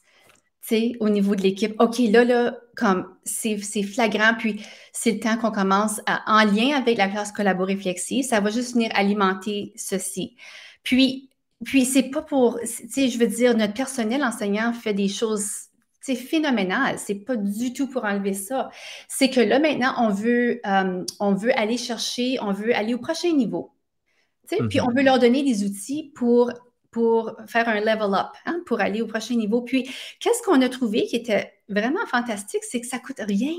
[0.62, 1.74] tu sais, au niveau de l'équipe.
[1.80, 6.76] OK, là, là, comme c'est flagrant, puis c'est le temps qu'on commence à, en lien
[6.76, 10.36] avec la classe collabo-réflexive, ça va juste venir alimenter ceci.
[10.82, 11.30] Puis,
[11.64, 15.70] puis c'est pas pour, tu sais, je veux dire, notre personnel enseignant fait des choses
[16.00, 16.98] c'est phénoménal.
[16.98, 18.70] C'est pas du tout pour enlever ça.
[19.08, 22.98] C'est que là, maintenant, on veut, euh, on veut aller chercher, on veut aller au
[22.98, 23.72] prochain niveau.
[24.48, 24.84] Puis mm-hmm.
[24.88, 26.50] on veut leur donner des outils pour
[26.90, 29.62] pour faire un level up, hein, pour aller au prochain niveau.
[29.62, 33.54] Puis, qu'est-ce qu'on a trouvé qui était vraiment fantastique, c'est que ça coûte rien.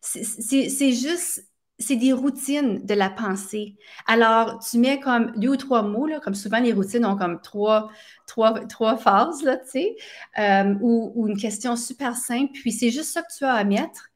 [0.00, 1.46] C'est juste,
[1.78, 3.76] c'est des routines de la pensée.
[4.06, 7.90] Alors, tu mets comme deux ou trois mots, comme souvent les routines ont comme trois,
[8.26, 9.96] trois, trois phases, là, tu sais,
[10.38, 14.08] euh, ou, une question super simple, puis c'est juste ça que tu as à mettre.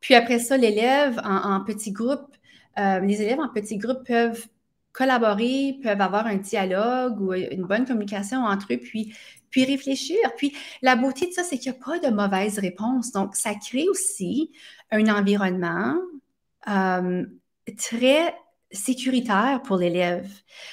[0.00, 2.36] Puis après ça, l'élève en, en petit groupe,
[2.78, 4.46] euh, les élèves en petit groupe peuvent
[4.92, 9.14] collaborer, peuvent avoir un dialogue ou une bonne communication entre eux, puis,
[9.50, 10.18] puis réfléchir.
[10.36, 13.12] Puis la beauté de ça, c'est qu'il n'y a pas de mauvaise réponse.
[13.12, 14.52] Donc, ça crée aussi
[14.90, 15.96] un environnement
[16.68, 17.24] euh,
[17.78, 18.34] très
[18.70, 20.30] sécuritaire pour l'élève.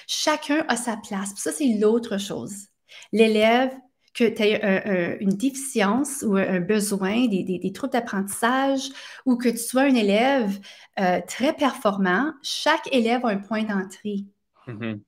[0.08, 1.34] Chacun a sa place.
[1.36, 2.68] ça, c'est l'autre chose.
[3.12, 3.72] L'élève
[4.14, 8.90] que tu aies une déficience ou un besoin, des, troubles d'apprentissage,
[9.26, 10.60] ou que tu sois un élève
[11.00, 14.26] euh, très performant, chaque élève a un point d'entrée.
[14.68, 15.00] Mm-hmm.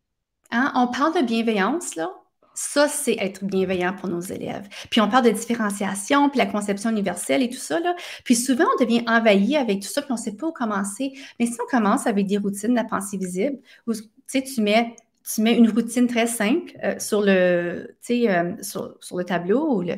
[0.51, 0.71] Hein?
[0.75, 2.09] On parle de bienveillance, là.
[2.53, 4.67] Ça, c'est être bienveillant pour nos élèves.
[4.89, 7.79] Puis on parle de différenciation, puis la conception universelle et tout ça.
[7.79, 7.95] Là.
[8.25, 11.13] Puis souvent, on devient envahi avec tout ça, puis on ne sait pas où commencer.
[11.39, 15.41] Mais si on commence avec des routines de la pensée visible, où tu mets tu
[15.41, 19.77] mets une routine très simple euh, sur, le, euh, sur, sur, le tableau.
[19.77, 19.95] Ou le,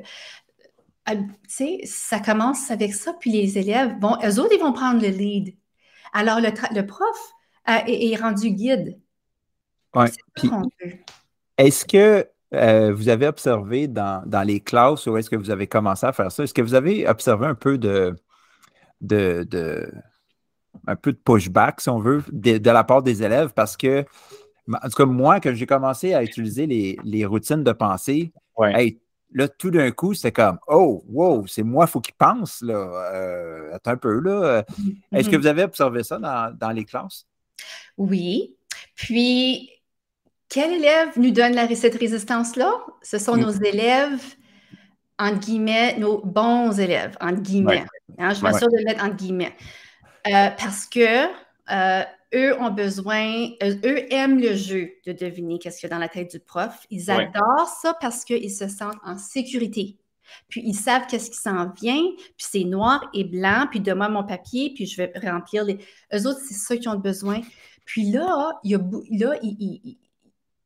[1.10, 5.10] euh, ça commence avec ça, puis les élèves, vont, eux autres, ils vont prendre le
[5.10, 5.56] lead.
[6.14, 7.34] Alors, le, le prof
[7.66, 9.00] est, rendu guide.
[9.96, 10.08] Oui.
[11.58, 12.28] Est-ce que
[12.92, 16.32] vous avez observé dans, dans, les classes ou est-ce que vous avez commencé à faire
[16.32, 16.44] ça?
[16.44, 18.16] Est-ce que vous avez observé un peu de,
[19.02, 19.92] de, de
[20.88, 23.54] un peu de pushback, si on veut, de, de la part des élèves?
[23.54, 24.06] Parce que
[24.72, 29.72] en tout cas, moi, quand j'ai commencé à utiliser les, routines de pensée, là, tout
[29.72, 32.62] d'un coup, c'était comme Oh, wow, c'est moi, il faut qu'il pense.
[32.62, 32.76] Là.
[33.14, 34.20] Euh, attends un peu.
[34.20, 34.64] là.
[35.12, 35.40] Est-ce que mm-hmm.
[35.40, 37.26] vous avez observé ça dans, les classes?
[37.98, 38.56] Oui.
[38.96, 39.70] Puis,
[40.50, 42.72] quel élève nous donne la, cette résistance-là?
[43.02, 44.22] Ce sont nos élèves,
[45.18, 47.86] entre guillemets, nos bons élèves, entre guillemets.
[48.20, 49.56] Hein, je m'assure de le mettre entre guillemets.
[50.28, 51.26] Euh, parce que
[51.72, 55.96] euh, eux ont besoin, euh, eux aiment le jeu de deviner qu'est-ce qu'il y a
[55.96, 56.86] dans la tête du prof.
[56.90, 59.98] Ils adorent ça parce qu'ils se sentent en sécurité.
[60.50, 64.24] Puis ils savent qu'est-ce qui s'en vient, puis c'est noir et blanc, puis donne-moi mon
[64.24, 65.78] papier, puis je vais remplir les.
[66.14, 67.42] Eux autres, c'est ça qu'ils ont besoin.
[67.86, 68.80] Puis là, il y a,
[69.12, 69.40] là,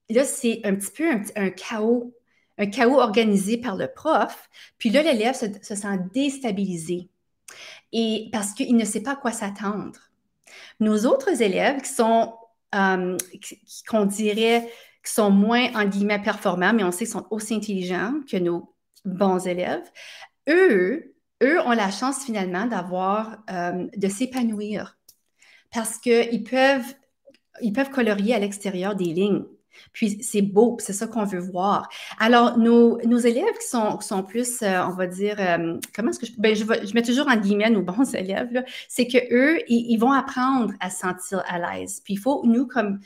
[0.09, 2.13] là c'est un petit peu un, chaos,
[2.57, 4.49] un chaos organisé par le prof.
[4.77, 7.09] Puis là, l'élève se, sent déstabilisé.
[7.91, 10.06] Et parce qu'il ne sait pas à quoi s'attendre.
[10.79, 12.33] Nos autres élèves qui sont,
[12.75, 13.17] euh,
[13.87, 14.69] qu'on dirait,
[15.05, 18.73] qui sont moins, en guillemets, performants, mais on sait qu'ils sont aussi intelligents que nos
[19.05, 19.89] bons élèves,
[20.49, 24.97] eux, eux ont la chance finalement d'avoir, euh, de s'épanouir
[25.73, 26.95] parce qu'ils peuvent,
[27.91, 29.45] colorier à l'extérieur des lignes.
[29.93, 31.89] Puis c'est beau, c'est ça qu'on veut voir.
[32.19, 36.19] Alors, nos, nos élèves qui sont, sont plus, euh, on va dire, euh, comment est-ce
[36.19, 39.91] que je, ben, je, je, mets toujours en guillemets nos bons élèves, c'est qu'eux, ils,
[39.91, 42.01] ils vont apprendre à se sentir à l'aise.
[42.03, 42.99] Puis il faut, nous, comme,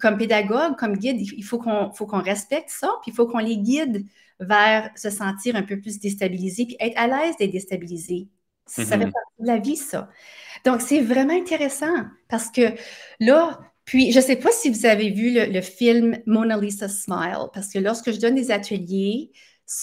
[0.00, 3.38] comme pédagogue, comme guide, il faut qu'on faut qu'on respecte ça, puis il faut qu'on
[3.38, 4.06] les guide
[4.40, 8.28] vers se sentir un peu plus déstabilisé, puis être à l'aise d'être déstabilisé.
[8.66, 10.08] Ça fait partie de la vie, ça.
[10.64, 12.74] Donc, c'est vraiment intéressant parce que
[13.20, 17.48] là, puis je ne sais pas si vous avez vu le, film Mona Lisa Smile,
[17.52, 19.30] parce que lorsque je donne des ateliers,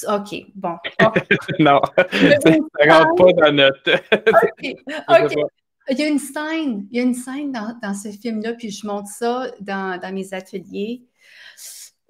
[0.07, 0.75] OK, bon.
[1.59, 3.95] non, ça ne rentre pas dans notre.
[4.13, 5.51] OK, OK.
[5.91, 8.69] Il y a une scène, il y a une scène dans, dans ce film-là, puis
[8.69, 11.03] je montre ça dans, dans mes ateliers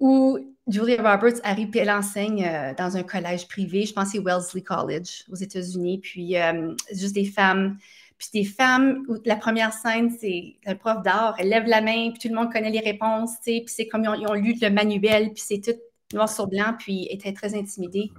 [0.00, 4.10] où Julia Roberts arrive, puis elle enseigne euh, dans un collège privé, je pense que
[4.12, 7.76] c'est Wellesley College aux États-Unis, puis euh, juste des femmes.
[8.20, 12.10] Puis des femmes, où la première scène, c'est un prof d'art, elle lève la main,
[12.10, 15.32] puis tout le monde connaît les réponses, puis c'est comme ils ont, lu le manuel,
[15.32, 15.80] puis c'est tout
[16.12, 18.10] noir sur blanc, puis elle était très intimidée.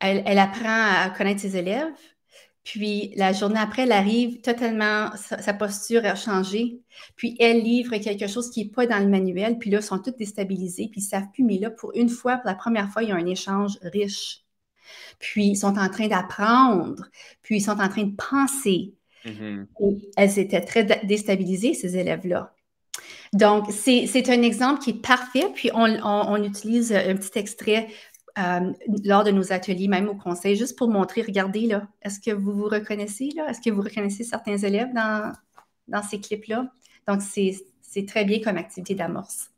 [0.00, 1.94] Elle, apprend à connaître ses élèves,
[2.62, 6.82] puis la journée après, elle arrive totalement, sa, posture a changé.
[7.16, 9.58] Puis elle livre quelque chose qui n'est pas dans le manuel.
[9.58, 10.88] Puis là, ils sont tous déstabilisés.
[10.90, 11.44] Puis ils ne savent plus.
[11.44, 14.43] Mais là, pour une fois, pour la première fois, il y a un échange riche.
[15.18, 17.04] Puis ils sont en train d'apprendre.
[17.42, 18.94] Puis ils sont en train de penser.
[19.24, 19.66] Mm-hmm.
[19.80, 22.52] Et elles étaient très déstabilisées, ces élèves-là.
[23.32, 25.46] Donc, c'est un exemple qui est parfait.
[25.54, 27.88] Puis on, on utilise un petit extrait
[28.36, 28.72] euh,
[29.04, 32.52] lors de nos ateliers, même au conseil, juste pour montrer, regardez là, est-ce que vous
[32.52, 33.48] vous reconnaissez là?
[33.48, 35.32] Est-ce que vous reconnaissez certains élèves dans,
[35.86, 36.68] dans ces clips-là?
[37.06, 39.50] Donc, c'est très bien comme activité d'amorce.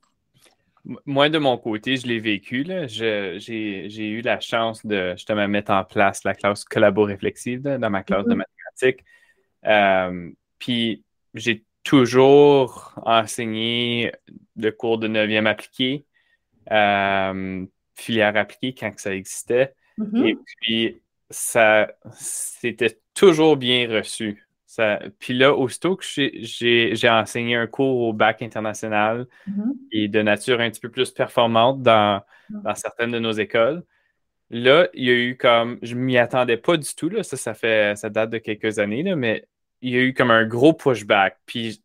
[1.04, 2.64] Moi, de mon côté, je l'ai vécu.
[2.86, 8.24] J'ai eu la chance de justement mettre en place la classe collabo-réflexive dans ma classe
[8.26, 8.44] de mm-hmm.
[8.80, 9.04] mathématiques.
[9.66, 11.02] Euh, puis,
[11.34, 14.12] j'ai toujours enseigné
[14.56, 16.04] le cours de 9e appliqué.
[16.70, 19.74] Euh, filière appliquée quand ça existait.
[19.98, 20.26] Mm-hmm.
[20.26, 24.45] Et puis, ça, c'était toujours bien reçu.
[24.66, 29.72] Ça, puis là, aussitôt que j'ai enseigné un cours au bac international mm-hmm.
[29.92, 32.62] et de nature un petit peu plus performante dans, mm.
[32.62, 33.84] dans, certaines de nos écoles,
[34.50, 37.54] là, il y a eu comme, je m'y attendais pas du tout, là, ça, ça
[37.54, 39.46] fait, ça date de quelques années, là, mais
[39.82, 41.38] il y a eu comme un gros pushback.
[41.46, 41.82] Puis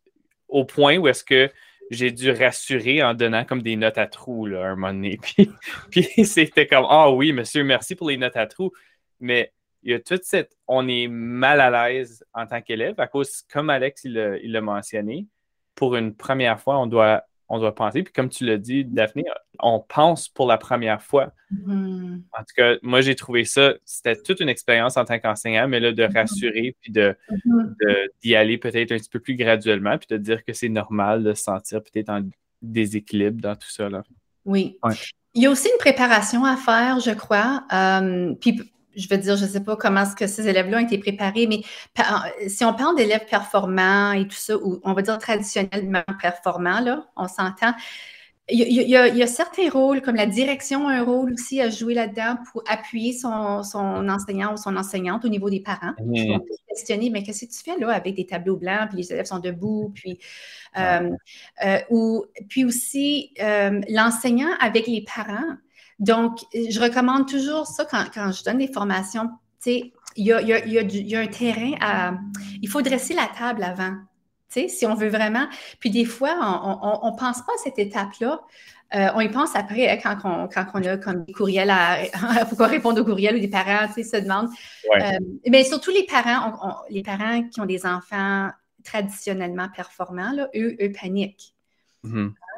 [0.48, 1.50] au point où est-ce que
[1.90, 5.18] j'ai dû rassurer en donnant comme des notes à trous là, un moment donné.
[5.90, 8.72] Puis, c'était comme Ah oui, monsieur, merci pour les notes à trous.
[9.20, 10.56] Mais il y a toute cette.
[10.68, 14.12] On est mal à l'aise en tant qu'élève à cause, comme Alex il
[14.52, 15.26] l'a mentionné,
[15.74, 18.02] pour une première fois, on doit on doit penser.
[18.02, 19.24] Puis comme tu l'as dit, Daphné,
[19.60, 21.32] on pense pour la première fois.
[21.52, 22.22] Mm-hmm.
[22.32, 25.78] En tout cas, moi, j'ai trouvé ça, c'était toute une expérience en tant qu'enseignant, mais
[25.78, 26.14] là, de mm-hmm.
[26.14, 28.08] rassurer, puis de, mm-hmm.
[28.22, 31.34] d'y aller peut-être un petit peu plus graduellement, puis de dire que c'est normal de
[31.34, 32.22] se sentir peut-être en
[32.62, 33.90] déséquilibre dans tout ça.
[33.90, 34.02] Là.
[34.46, 34.78] Oui.
[35.34, 37.64] Il y a aussi une préparation à faire, je crois.
[37.70, 38.62] Euh, puis
[38.96, 41.46] je veux dire, je ne sais pas comment est-ce que ces élèves-là ont été préparés,
[41.46, 41.60] mais
[42.48, 47.06] si on parle d'élèves performants et tout ça, ou on va dire traditionnellement performants, là,
[47.16, 47.72] on s'entend.
[48.48, 52.36] Il y, a, certains rôles, comme la direction a un rôle aussi à jouer là-dedans
[52.50, 55.92] pour appuyer son, enseignant ou son enseignante au niveau des parents.
[56.12, 59.12] Ils vont questionner, mais qu'est-ce que tu fais là avec des tableaux blancs, puis les
[59.12, 60.18] élèves sont debout, puis,
[60.76, 61.10] euh,
[61.64, 65.56] euh, ou, puis aussi euh, l'enseignant avec les parents
[65.98, 69.28] donc, je recommande toujours ça quand, je donne des formations.
[69.62, 72.14] Tu sais, il y a, un terrain à.
[72.60, 73.94] Il faut dresser la table avant.
[74.50, 75.46] Tu sais, si on veut vraiment.
[75.80, 76.34] Puis des fois,
[76.72, 78.40] on ne pense pas à cette étape-là.
[78.94, 82.02] Euh, on y pense après hein, quand, on, quand on a comme des courriels à.
[82.04, 84.50] Il faut qu'on réponde aux courriels ou des parents tu sais, se demandent.
[84.94, 88.50] Euh, mais surtout les parents, les parents qui ont des enfants
[88.84, 91.54] traditionnellement performants, là, eux, eux paniquent.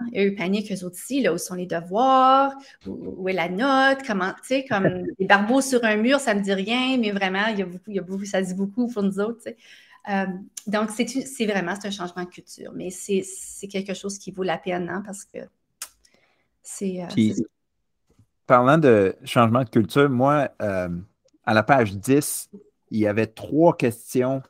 [0.01, 0.11] Mm-hmm.
[0.13, 2.53] Et eux paniquent eux aussi, là, où sont les devoirs,
[2.87, 4.87] où, est la note, comment, tu sais, comme
[5.19, 7.67] les barbeaux sur un mur, ça ne me dit rien, mais vraiment, il y a
[7.67, 9.57] beaucoup, il y a beaucoup, ça dit beaucoup pour nous autres, tu sais.
[10.11, 10.27] Euh,
[10.67, 13.23] donc, c'est vraiment un changement de culture, mais c'est
[13.69, 15.39] quelque chose qui vaut la peine hein, parce que
[16.63, 17.03] c'est.
[17.03, 17.33] Euh,
[18.47, 20.89] parlant de changement de culture, moi, euh,
[21.47, 22.51] à la page 10,
[22.91, 24.43] il y avait trois questions.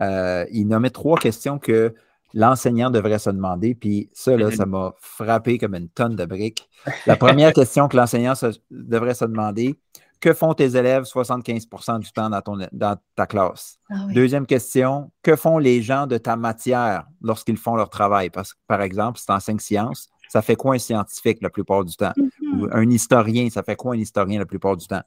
[0.00, 1.94] il nommait trois questions que
[2.34, 3.74] l'enseignant devrait se demander.
[3.74, 6.68] Puis ça, là, ça m'a frappé comme une tonne de briques.
[7.06, 8.34] La première question que l'enseignant
[8.70, 9.78] devrait se demander,
[10.20, 13.78] que font tes élèves 75% du temps dans, ton, dans ta classe?
[13.90, 18.30] Ah Deuxième question, que font les gens de ta matière lorsqu'ils font leur travail?
[18.30, 21.84] Parce que, par exemple, si tu enseignes sciences, ça fait quoi un scientifique la plupart
[21.84, 22.12] du temps?
[22.16, 22.68] Ou mm-hmm.
[22.72, 25.02] un historien, ça fait quoi un historien la plupart du temps?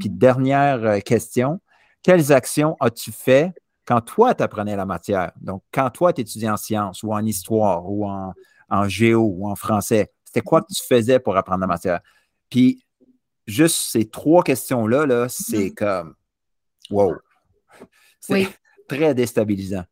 [0.00, 0.18] Puis mm-hmm.
[0.18, 1.60] dernière euh, question,
[2.02, 3.52] quelles actions as-tu fait
[3.84, 5.32] quand toi, tu apprenais la matière?
[5.40, 8.32] Donc, quand toi, tu étudiais en sciences ou en histoire ou en,
[8.70, 12.00] en géo ou en français, c'était quoi que tu faisais pour apprendre la matière?
[12.48, 12.84] Puis,
[13.46, 15.74] juste ces trois questions-là, -là, c'est mm.
[15.74, 16.14] comme
[16.90, 17.14] wow.
[18.20, 18.48] C'est
[18.88, 19.84] très déstabilisant.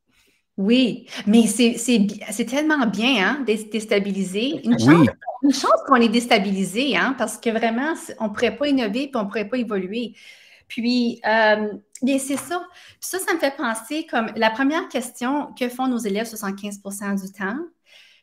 [0.56, 4.60] Oui, mais c'est tellement bien hein, déstabiliser.
[4.66, 5.08] Une chance,
[5.42, 9.10] une chance qu'on est déstabilisé, hein, parce que vraiment, on ne pourrait pas innover et
[9.14, 10.14] on ne pourrait pas évoluer.
[10.68, 11.72] Puis, euh,
[12.02, 12.66] bien, c'est ça.
[13.00, 17.32] ça, ça me fait penser comme la première question que font nos élèves 75% du
[17.32, 17.58] temps.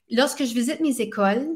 [0.10, 1.48] Lorsque je visite mes écoles,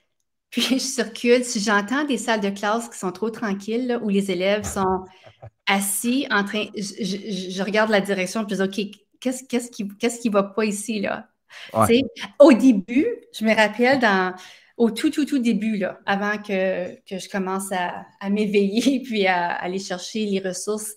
[0.50, 4.30] puis je circule, si j'entends des salles de classe qui sont trop tranquilles, où les
[4.30, 5.04] élèves sont
[5.66, 10.42] assis en train, je, regarde la direction, puis je dis, OK, qu'est-ce qui qui va
[10.42, 11.28] pas ici, là?
[12.38, 14.34] Au début, je me rappelle dans,
[14.76, 19.26] au tout, tout, tout début, là, avant que, que je commence à, à m'éveiller puis
[19.26, 20.94] à, aller chercher les ressources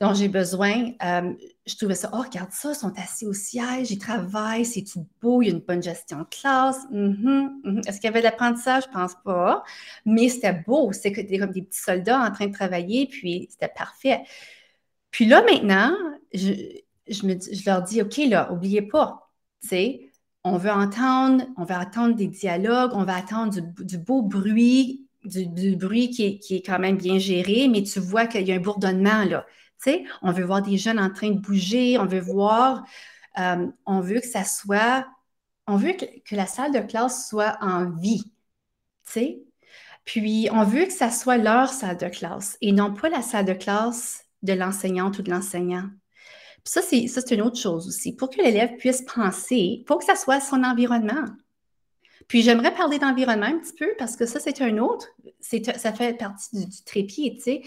[0.00, 1.32] dont j'ai besoin, euh,
[1.66, 5.06] je trouvais ça, oh, regarde ça, ils sont assis au siège, ils travaillent, c'est tout
[5.22, 6.78] beau, il y a une bonne gestion de classe.
[6.90, 7.88] Mm-hmm, mm-hmm.
[7.88, 8.84] Est-ce qu'il y avait de l'apprentissage?
[8.86, 9.62] Je pense pas.
[10.04, 14.22] Mais c'était beau, c'était comme des petits soldats en train de travailler, puis c'était parfait.
[15.10, 15.96] Puis là, maintenant,
[16.32, 16.52] je,
[17.08, 19.30] je, leur dis, OK, là, oubliez pas,
[19.62, 24.22] tu sais, on veut entendre, on veut attendre des dialogues, on va attendre du, beau
[24.22, 28.46] bruit, du, bruit qui est, qui est, quand même bien géré, mais tu vois qu'il
[28.46, 29.46] y a un bourdonnement, là
[30.22, 32.84] on veut voir des jeunes en train de bouger, on veut voir,
[33.38, 35.06] euh, on veut que ça soit,
[35.66, 38.32] on veut que, la salle de classe soit en vie,
[40.04, 43.46] Puis, on veut que ça soit leur salle de classe et non pas la salle
[43.46, 45.88] de classe de l'enseignante ou de l'enseignant.
[46.64, 48.14] Ça, c'est une autre chose aussi.
[48.16, 51.26] Pour que l'élève puisse penser, il faut que ça soit son environnement.
[52.28, 55.08] Puis j'aimerais parler d'environnement un petit peu parce que ça, c'est un autre.
[55.40, 57.62] Ça fait partie du, trépied, tu sais.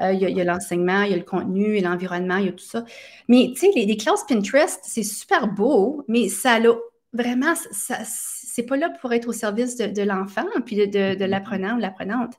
[0.00, 2.64] Euh, il y a, l'enseignement, il y a le contenu, l'environnement, il y a tout
[2.64, 2.84] ça.
[3.28, 6.74] Mais tu sais, les, classes Pinterest, c'est super beau, mais ça a
[7.12, 11.76] vraiment, ça, c'est pas là pour être au service de, l'enfant puis de, de l'apprenant
[11.76, 12.34] ou l'apprenante.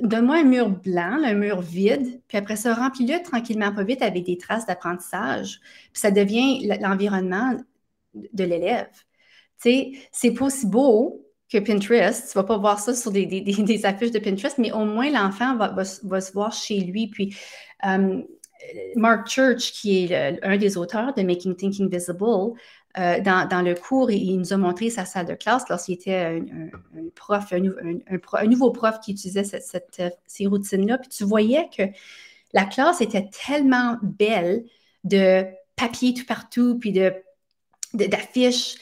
[0.00, 4.24] Donne-moi un mur blanc, un mur vide, puis après ça, remplis-le tranquillement, pas vite, avec
[4.24, 5.60] des traces d'apprentissage.
[5.92, 7.56] Puis ça devient l'environnement
[8.14, 8.88] de l'élève
[10.12, 12.30] c'est pas aussi beau que Pinterest.
[12.30, 13.26] Tu vas pas voir ça sur des,
[13.84, 17.08] affiches de Pinterest, mais au moins l'enfant va, se voir chez lui.
[17.08, 17.36] Puis
[17.86, 18.22] euh,
[18.96, 22.54] Mark Church, qui est un des auteurs de Making Thinking Visible,
[22.96, 26.40] euh, dans, le cours, il, nous a montré sa salle de classe lorsqu'il était un,
[27.16, 29.42] prof, un, nouveau prof qui utilisait
[30.26, 30.98] ces routines-là.
[30.98, 31.82] Puis tu voyais que
[32.52, 34.64] la classe était tellement belle
[35.02, 37.12] de papier tout partout, puis de
[37.94, 38.76] d'affiches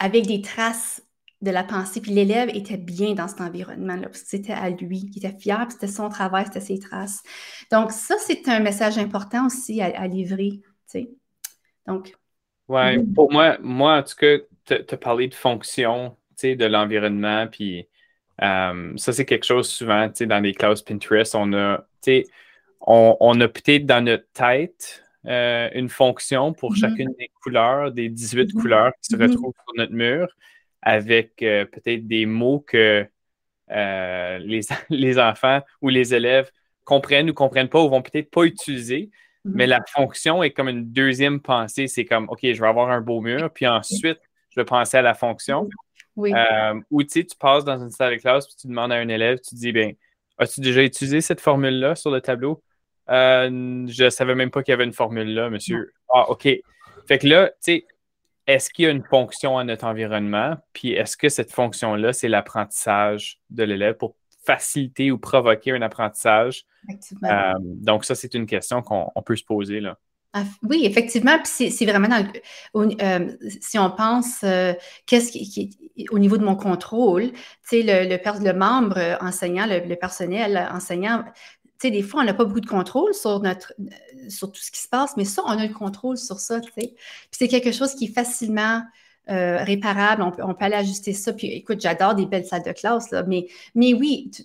[0.00, 1.02] avec des traces
[1.42, 2.00] de la pensée.
[2.00, 5.58] Puis l'élève était bien dans cet environnement-là, parce que c'était à lui, il était fier,
[5.66, 7.22] puis c'était son travail, c'était ses traces.
[7.70, 10.60] Donc, ça, c'est un message important aussi à, livrer.
[10.60, 11.10] Tu sais.
[11.86, 12.14] Donc.
[12.68, 14.36] Oui, pour moi, moi, en tout cas,
[14.66, 17.88] tu as parlé de fonction tu sais, de l'environnement, puis
[18.42, 22.22] euh, ça, c'est quelque chose souvent, tu sais, dans les classes Pinterest, on a, tu
[22.22, 22.24] sais,
[22.80, 26.80] on, on a peut-être dans notre tête euh, une fonction pour mm-hmm.
[26.80, 28.60] chacune des couleurs, des 18 mm-hmm.
[28.60, 29.30] couleurs qui se mm-hmm.
[29.30, 30.28] retrouvent sur notre mur,
[30.80, 33.06] avec euh, peut-être des mots que
[33.70, 36.50] euh, les, les, enfants ou les élèves
[36.84, 39.10] comprennent ou comprennent pas ou vont peut-être pas utiliser.
[39.44, 41.86] Mais la fonction est comme une deuxième pensée.
[41.86, 44.18] C'est comme, OK, je vais avoir un beau mur, puis ensuite,
[44.50, 45.68] je vais penser à la fonction.
[46.16, 46.32] Oui.
[46.90, 49.08] ou tu sais, tu passes dans une salle de classe, puis tu demandes à un
[49.08, 49.92] élève, tu dis, bien,
[50.36, 52.62] as-tu déjà utilisé cette formule-là sur le tableau?
[53.10, 55.92] Euh, je ne savais même pas qu'il y avait une formule là, monsieur.
[56.12, 56.48] Ah, OK.
[57.06, 57.86] Fait que là, tu sais,
[58.46, 60.56] est-ce qu'il y a une fonction à notre environnement?
[60.72, 66.64] Puis est-ce que cette fonction-là, c'est l'apprentissage de l'élève pour faciliter ou provoquer un apprentissage?
[67.24, 69.98] Euh, donc, ça, c'est une question qu'on peut se poser là.
[70.32, 71.38] Ah, oui, effectivement.
[71.38, 74.44] Puis c'est vraiment dans le, euh, si on pense
[75.04, 75.76] qu'est-ce qui,
[76.12, 81.24] au niveau de mon contrôle, tu sais, le, le, le, membre enseignant, le, personnel enseignant
[81.80, 83.72] sais, des fois, on n'a pas beaucoup de contrôle sur, notre,
[84.28, 86.70] sur tout ce qui se passe, mais ça, on a le contrôle sur ça, tu
[86.72, 86.94] sais.
[86.96, 88.82] Puis c'est quelque chose qui est facilement
[89.28, 91.32] euh, réparable, on peut, on peut, aller ajuster ça.
[91.32, 94.42] Puis écoute, j'adore des belles salles de classe, là, mais, mais oui, tu,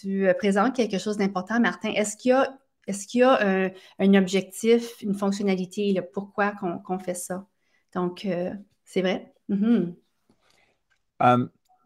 [0.00, 1.90] tu, présentes quelque chose d'important, Martin.
[1.90, 6.52] Est-ce qu'il y a, est qu'il y a un, un, objectif, une fonctionnalité, là, pourquoi
[6.52, 7.46] qu'on fait ça?
[7.94, 8.50] Donc, euh,
[8.84, 9.32] c'est vrai?
[9.48, 9.94] Mm-hmm.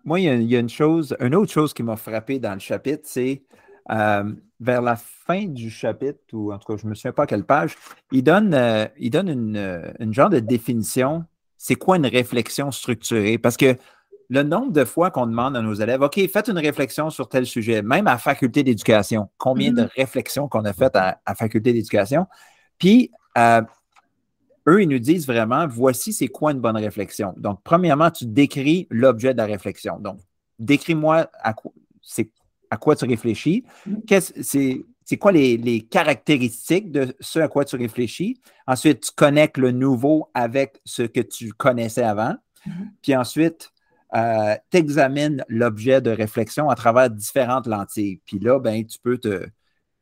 [0.05, 3.03] Moi, il y, a, une chose, une autre chose qui m'a frappé dans le chapitre,
[3.05, 3.43] c'est
[3.91, 7.25] euh, vers la fin du chapitre, ou en tout cas, je ne me souviens pas
[7.25, 7.77] à quelle page,
[8.13, 11.25] il donne, euh, il donne une, une, genre de définition.
[11.59, 13.39] C'est quoi une réflexion structurée?
[13.39, 13.77] Parce que
[14.29, 17.47] le nombre de fois qu'on demande à nos élèves, OK, faites une réflexion sur tel
[17.47, 19.97] sujet, même à faculté d'éducation, combien de mm-hmm.
[19.97, 22.27] réflexions qu'on a faites à, faculté d'éducation?
[22.79, 23.63] Puis, euh,
[24.69, 27.35] eux, ils nous disent vraiment, voici c'est quoi une bonne réflexion.
[27.37, 29.99] Donc, premièrement, tu décris l'objet de la réflexion.
[29.99, 30.19] Donc,
[30.59, 31.73] décris-moi à, quoi,
[32.75, 33.65] à quoi tu réfléchis.
[33.89, 34.85] Mm-hmm.
[35.07, 38.41] C'est quoi les, caractéristiques de ce à quoi tu réfléchis?
[38.67, 42.35] Ensuite, tu connectes le nouveau avec ce que tu connaissais avant.
[42.67, 42.89] Mm-hmm.
[43.03, 43.71] Puis ensuite,
[44.15, 48.21] euh, tu examines l'objet de réflexion à travers différentes lentilles.
[48.25, 49.47] Puis là, ben, tu peux te,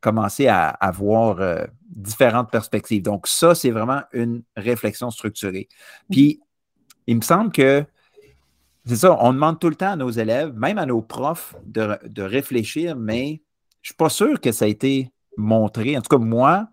[0.02, 3.02] commencer à avoir euh, différentes perspectives.
[3.02, 5.68] Donc, ça, c'est vraiment une réflexion structurée.
[6.10, 6.40] Puis,
[7.06, 7.84] il me semble que
[8.84, 12.22] c'est ça, on demande tout le temps à nos élèves, même à nos profs, de,
[12.22, 13.42] réfléchir, mais
[13.80, 15.96] je ne suis pas sûr que ça a été montré.
[15.96, 16.68] En tout cas, moi,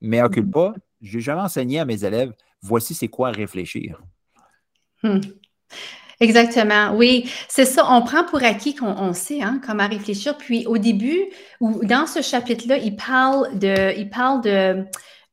[0.00, 4.00] mais occupe pas, je n'ai jamais enseigné à mes élèves, voici c'est quoi réfléchir.
[5.02, 5.20] Hmm.
[6.20, 7.84] Exactement, oui, c'est ça.
[7.90, 10.38] On prend pour acquis qu'on sait hein, comment réfléchir.
[10.38, 11.24] Puis au début,
[11.60, 14.84] dans ce chapitre-là, il parle de, il parle de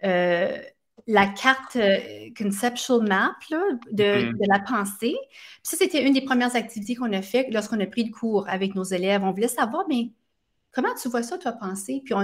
[0.04, 0.58] euh,
[1.08, 4.32] la carte euh, conceptual map de, mm-hmm.
[4.34, 5.16] de, la pensée.
[5.30, 8.48] Puis ça, c'était une des premières activités qu'on a fait lorsqu'on a pris le cours
[8.48, 9.24] avec nos élèves.
[9.24, 10.12] On voulait savoir, mais
[10.72, 12.02] comment tu vois ça, toi, penser?
[12.06, 12.16] Puis,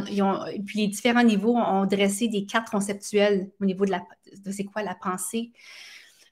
[0.65, 4.03] puis les différents niveaux ont, dressé des cartes conceptuelles au niveau de, la,
[4.45, 5.51] de c'est quoi la pensée.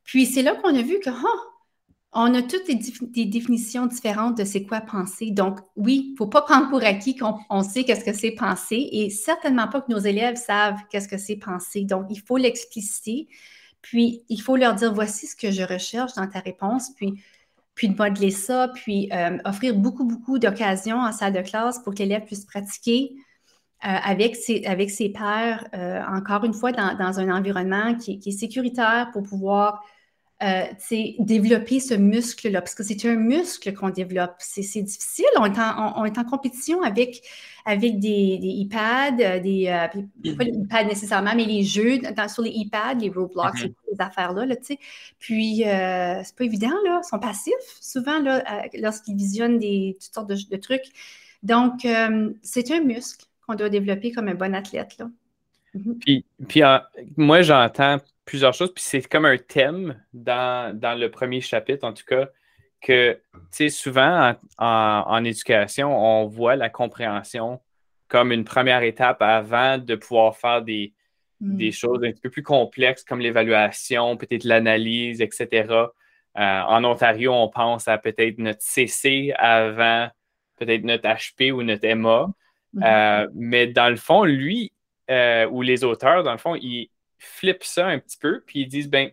[0.04, 1.40] Puis c'est là qu'on a vu que, oh,
[2.18, 5.32] on a toutes des, définitions différentes de c'est quoi penser.
[5.32, 8.88] Donc, oui, il ne faut pas prendre pour acquis qu'on sait qu'est-ce que c'est penser
[8.94, 11.84] et certainement pas que nos élèves savent qu'est-ce que c'est penser.
[11.84, 13.28] Donc, il faut l'expliciter,
[13.82, 17.22] puis il faut leur dire voici ce que je recherche dans ta réponse, puis,
[17.76, 21.94] puis de modeler ça, puis euh, offrir beaucoup, beaucoup d'occasions en salle de classe pour
[21.94, 23.12] que l'élève puisse pratiquer.
[23.84, 29.10] Euh, avec, ses, avec pairs, euh, encore une fois, dans, un environnement qui, est sécuritaire
[29.12, 29.84] pour pouvoir
[30.44, 30.66] euh,
[31.20, 34.36] développer ce muscle-là, parce que c'est un muscle qu'on développe.
[34.40, 35.26] C'est difficile.
[35.38, 37.22] On est, en, on, est, en, compétition avec,
[37.64, 42.44] avec des, des iPads, euh, des, euh, pas les iPads nécessairement, mais les jeux sur
[42.44, 43.74] les iPads, les Roblox, mm-hmm.
[43.90, 44.46] ces affaires-là.
[44.46, 44.56] Là,
[45.20, 47.00] Puis, c'est pas évident, là.
[47.02, 50.92] Ils sont passifs, souvent, là, lorsqu'ils visionnent des, toutes sortes de, trucs.
[51.44, 51.88] Donc,
[52.42, 55.10] c'est un muscle qu'on doit développer comme un bon athlète, là.
[55.76, 55.98] Mm-hmm.
[56.00, 56.62] Puis, puis
[57.16, 58.74] moi, j'entends plusieurs choses.
[58.74, 62.28] Puis c'est comme un thème dans, le premier chapitre, en tout cas,
[62.82, 67.62] que, tu sais, souvent en, éducation, on voit la compréhension
[68.08, 70.94] comme une première étape avant de pouvoir faire des,
[71.40, 71.58] mm.
[71.58, 75.68] des choses un petit peu plus complexes comme l'évaluation, peut-être l'analyse, etc.
[75.72, 75.88] Euh,
[76.36, 80.10] en Ontario, on pense à peut-être notre CC avant
[80.58, 82.28] peut-être notre HP ou notre MA.
[82.74, 82.84] Mm-hmm.
[82.84, 84.72] Euh, mais dans le fond, lui,
[85.10, 88.68] euh, ou les auteurs, dans le fond, ils, flippent ça un petit peu, puis ils
[88.68, 89.10] disent, ben,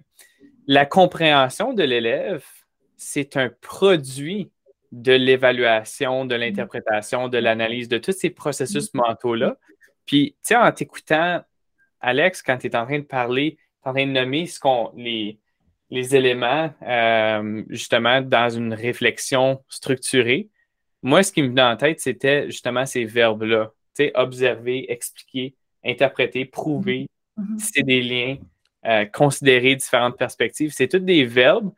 [0.66, 2.44] la compréhension de l'élève,
[2.96, 4.50] c'est un produit
[4.92, 9.56] de l'évaluation, de l'interprétation, de l'analyse, de tous ces processus mentaux-là.
[10.06, 11.42] Puis, tu sais, en t'écoutant,
[12.00, 14.60] Alex, quand tu es en train de parler, tu es en train de nommer ce
[14.60, 15.38] qu'on, les,
[15.90, 20.48] les éléments, euh, justement, dans une réflexion structurée.
[21.02, 23.72] Moi, ce qui me venait en tête, c'était justement ces verbes-là.
[23.94, 27.06] Tu sais, observer, expliquer, interpréter, prouver,
[27.42, 27.58] Mm-hmm.
[27.58, 28.36] C'est des liens,
[28.86, 30.72] euh, considérer différentes perspectives.
[30.72, 31.72] C'est tous des verbes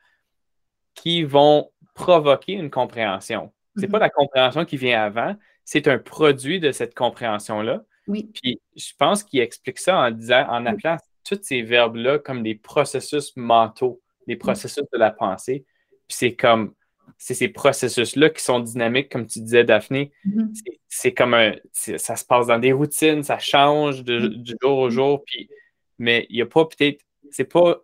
[0.95, 3.53] qui vont provoquer une compréhension.
[3.77, 4.01] C'est pas mm-hmm.
[4.01, 5.35] la compréhension qui vient avant,
[5.65, 7.83] c'est un produit de cette compréhension-là.
[8.07, 8.31] Oui.
[8.35, 12.55] Puis je pense qu'il explique ça en disant, en appelant tous ces verbes-là comme des
[12.55, 15.65] processus mentaux, des processus de la pensée.
[16.07, 16.75] Puis c'est comme,
[17.19, 20.13] c'est ces processus-là qui sont dynamiques, comme tu disais, Daphné.
[20.27, 20.79] Mm-hmm.
[20.89, 24.91] C'est comme un, ça se passe dans des routines, ça change de, du jour au
[24.91, 25.25] jour.
[25.25, 25.49] Puis,
[25.99, 27.01] mais il n'y a pas peut-être,
[27.31, 27.81] c'est pas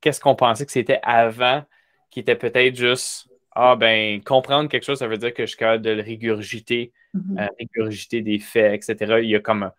[0.00, 1.64] qu'est-ce qu'on pensait que c'était avant,
[2.10, 5.58] qui était peut-être juste, ah ben, comprendre quelque chose, ça veut dire que je suis
[5.58, 7.40] capable de le régurgiter, mm-hmm.
[7.40, 9.20] euh, régurgiter des faits, etc.
[9.22, 9.70] Il y a comme,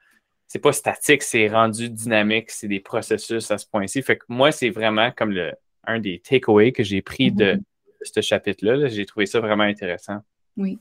[0.47, 4.01] c'est pas statique, c'est rendu dynamique, c'est des processus à ce point-ci.
[4.01, 7.61] Fait que moi, c'est vraiment comme le, un des takeaways que j'ai pris de mm-hmm
[8.13, 8.87] ce chapitre-là.
[8.87, 10.21] J'ai trouvé ça vraiment intéressant.
[10.57, 10.79] Oui.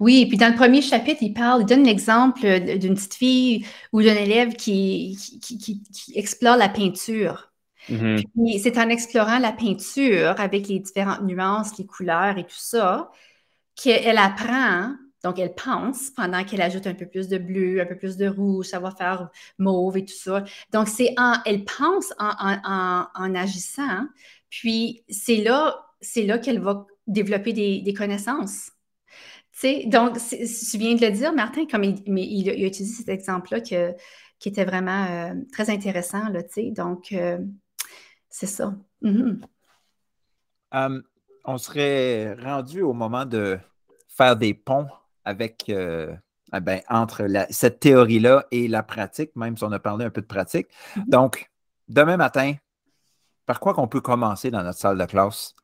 [0.00, 2.40] Oui, et puis dans le premier chapitre, il parle, il donne l'exemple
[2.78, 5.82] d'une petite fille ou d'un élève qui, qui,
[6.14, 7.50] explore la peinture.
[7.90, 8.62] Mm-hmm.
[8.62, 13.10] c'est en explorant la peinture avec les différentes nuances, les couleurs et tout ça,
[13.76, 17.96] qu'elle apprend, donc elle pense pendant qu'elle ajoute un peu plus de bleu, un peu
[17.96, 20.44] plus de rouge, ça va faire mauve et tout ça.
[20.72, 24.06] Donc c'est en, elle pense en, en, agissant,
[24.48, 28.70] puis c'est là, c'est là qu'elle va développer des, des connaissances
[29.86, 33.60] donc, tu viens de le dire, Martin, comme il, mais il, a, utilisé cet exemple-là
[33.60, 33.74] qui
[34.48, 36.28] était vraiment euh, très intéressant.
[36.28, 36.42] Là,
[36.72, 37.38] donc, euh,
[38.28, 38.74] c'est ça.
[39.02, 39.40] Mm-hmm.
[40.72, 41.02] Hum,
[41.44, 43.58] on serait rendu au moment de
[44.08, 44.88] faire des ponts
[45.24, 46.14] avec euh,
[46.52, 50.20] eh ben, entre cette théorie-là et la pratique, même si on a parlé un peu
[50.20, 50.66] de pratique.
[50.96, 51.08] Mm-hmm.
[51.08, 51.50] Donc,
[51.88, 52.54] demain matin,
[53.46, 55.54] par quoi qu'on peut commencer dans notre salle de classe?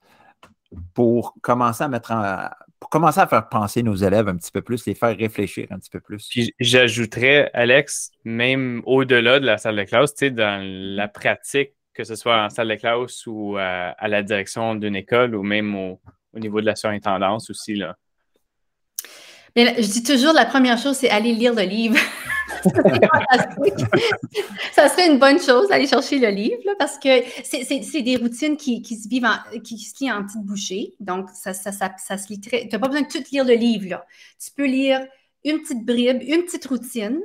[0.94, 2.48] Pour commencer à mettre en,
[2.80, 5.78] pour commencer à faire penser nos élèves un petit peu plus, les faire réfléchir un
[5.78, 6.26] petit peu plus.
[6.28, 11.72] Puis j'ajouterais, Alex, même au-delà de la salle de classe, tu sais, dans la pratique,
[11.92, 15.74] que ce soit en salle de classe ou à, la direction d'une école ou même
[15.76, 16.00] au,
[16.34, 17.96] niveau de la surintendance aussi, là.
[19.56, 21.96] Mais je dis toujours, la première chose, c'est aller lire le livre.
[24.72, 27.08] ça serait une bonne chose d'aller chercher le livre parce que
[27.42, 29.28] c'est des routines qui, se vivent
[29.62, 30.94] qui se lient en petites bouchées.
[31.00, 32.62] Donc, ça, ça, se lit très.
[32.62, 33.88] Tu n'as pas besoin de tout lire le livre.
[33.88, 34.06] Là.
[34.42, 35.00] Tu peux lire
[35.44, 37.20] une petite bribe, une petite routine,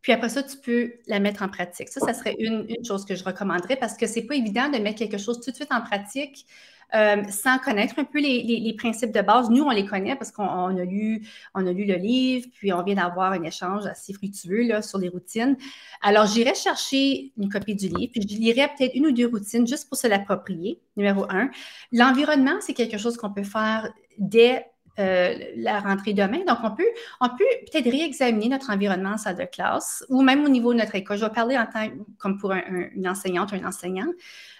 [0.00, 1.88] puis après ça, tu peux la mettre en pratique.
[1.88, 4.78] Ça, ça serait une, une chose que je recommanderais parce que c'est pas évident de
[4.78, 6.46] mettre quelque chose tout de suite en pratique
[6.94, 9.48] euh, sans connaître un peu les, principes de base.
[9.50, 12.82] Nous, on les connaît parce qu'on a, lu, on a lu le livre, puis on
[12.82, 15.56] vient d'avoir un échange assez fructueux là, sur les routines.
[16.02, 19.66] Alors, j'irai chercher une copie du livre, puis je lirai peut-être une ou deux routines
[19.66, 20.80] juste pour se l'approprier.
[20.96, 21.50] Numéro un.
[21.92, 24.66] L'environnement, c'est quelque chose qu'on peut faire dès
[24.98, 26.44] euh, la rentrée demain.
[26.46, 26.88] Donc, on peut,
[27.20, 30.78] on peut peut-être réexaminer notre environnement en salle de classe ou même au niveau de
[30.78, 31.16] notre école.
[31.18, 31.88] Je vais parler en tant
[32.18, 34.08] comme pour une enseignante un enseignant.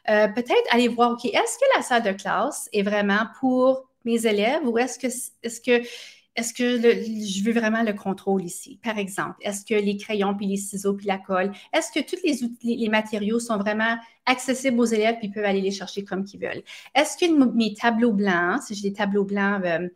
[0.09, 4.27] Euh, peut-être aller voir, OK, est-ce que la salle de classe est vraiment pour mes
[4.27, 5.87] élèves ou est-ce que, est-ce que
[6.35, 8.79] est-ce que je veux vraiment le contrôle ici?
[8.83, 12.23] Par exemple, est-ce que les crayons, puis les ciseaux, puis la colle, est-ce que tous
[12.25, 16.25] les, les, matériaux sont vraiment accessibles aux élèves, puis ils peuvent aller les chercher comme
[16.25, 16.63] qu'ils veulent?
[16.95, 19.89] Est-ce que mes tableaux blancs, si j'ai des tableaux blancs, euh,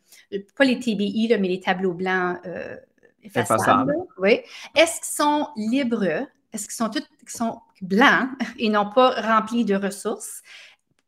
[0.57, 2.77] pas les TBI, mais les tableaux blancs euh,
[3.23, 4.41] effaçables, oui.
[4.75, 6.27] est-ce qu'ils sont libres?
[6.53, 8.29] Est-ce qu'ils sont tous sont blancs
[8.59, 10.43] et non pas remplis de ressources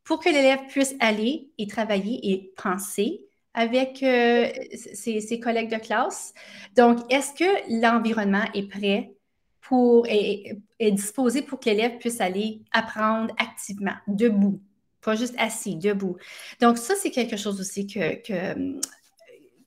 [0.04, 3.27] pour que l'élève puisse aller et travailler et penser
[3.58, 6.32] avec euh, ses, collègues de classe.
[6.76, 9.12] Donc, est-ce que l'environnement est prêt
[9.60, 14.60] pour, est, disposé pour que l'élève puisse aller apprendre activement, debout,
[15.00, 16.16] pas juste assis, debout.
[16.60, 18.22] Donc, ça, c'est quelque chose aussi que,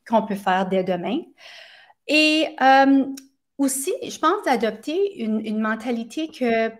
[0.08, 1.20] qu'on peut faire dès demain.
[2.08, 3.06] Et euh,
[3.58, 6.72] aussi, je pense d'adopter une, mentalité que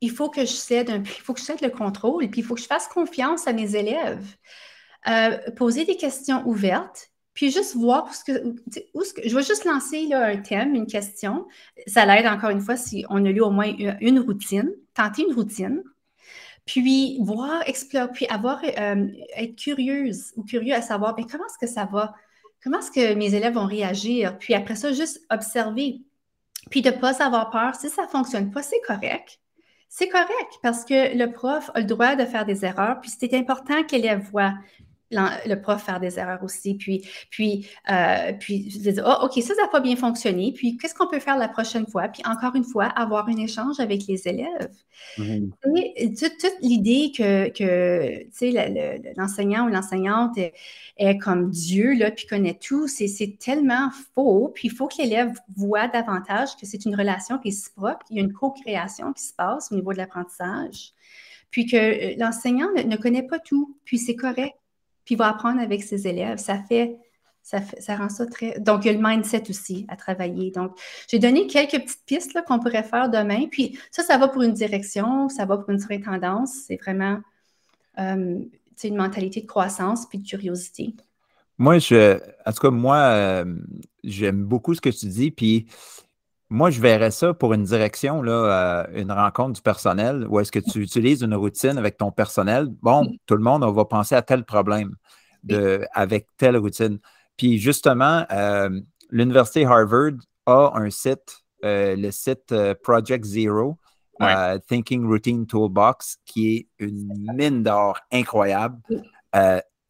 [0.00, 2.54] il faut que je cède il faut que je cède le contrôle, puis il faut
[2.54, 4.24] que je fasse confiance à mes élèves.
[5.08, 10.12] Euh, poser des questions ouvertes, puis juste voir où ce que je vais juste lancer
[10.12, 11.46] un thème, une question.
[11.86, 15.34] Ça l'aide encore une fois si on a lu au moins une, routine, tenter une
[15.34, 15.82] routine,
[16.64, 21.58] puis voir, explorer, puis avoir, euh, être curieuse ou curieux à savoir, mais comment est-ce
[21.64, 22.14] que ça va?
[22.64, 24.38] Comment est-ce que mes élèves vont réagir?
[24.38, 26.00] Puis après ça, juste observer.
[26.70, 27.76] Puis de ne pas avoir peur.
[27.76, 29.38] Si ça ne fonctionne pas, c'est correct.
[29.88, 33.00] C'est correct parce que le prof a le droit de faire des erreurs.
[33.00, 34.54] Puis c'est important que l'élève voit
[35.10, 39.62] le prof faire des erreurs aussi, puis, puis, euh, puis dire, oh, OK, ça, ça
[39.62, 42.08] n'a pas bien fonctionné, puis qu'est-ce qu'on peut faire la prochaine fois?
[42.08, 44.74] Puis encore une fois, avoir un échange avec les élèves.
[45.18, 45.50] Mmh.
[46.18, 48.26] toute, l'idée que, que
[49.16, 50.38] l'enseignant ou l'enseignante
[50.96, 55.32] est, comme Dieu, là, puis connaît tout, c'est tellement faux, puis il faut que l'élève
[55.56, 59.22] voit davantage que c'est une relation qui se propre, il y a une co-création qui
[59.22, 60.94] se passe au niveau de l'apprentissage
[61.50, 64.56] puis que euh, l'enseignant ne, connaît pas tout, puis c'est correct
[65.06, 66.36] puis il va apprendre avec ses élèves.
[66.36, 66.98] Ça fait,
[67.42, 68.58] ça, ça rend ça très.
[68.58, 70.50] Donc, il y a le mindset aussi à travailler.
[70.50, 70.76] Donc,
[71.08, 73.46] j'ai donné quelques petites pistes qu'on pourrait faire demain.
[73.48, 76.52] Puis ça, ça va pour une direction, ça va pour une surintendance.
[76.66, 77.20] C'est vraiment
[77.98, 78.40] euh,
[78.84, 80.94] une mentalité de croissance puis de curiosité.
[81.56, 83.44] Moi, je, en tout cas, moi, euh,
[84.02, 85.30] j'aime beaucoup ce que tu dis.
[85.30, 85.66] Puis
[86.48, 90.52] moi, je verrais ça pour une direction, là, euh, une rencontre du personnel, où est-ce
[90.52, 92.68] que tu utilises une routine avec ton personnel?
[92.82, 94.94] Bon, tout le monde, on va penser à tel problème
[95.42, 96.98] de, avec telle routine.
[97.36, 98.70] Puis justement, euh,
[99.10, 100.12] l'Université Harvard
[100.46, 103.76] a un site, euh, le site Project Zero,
[104.68, 108.78] Thinking Routine Toolbox, qui est une mine d'or incroyable.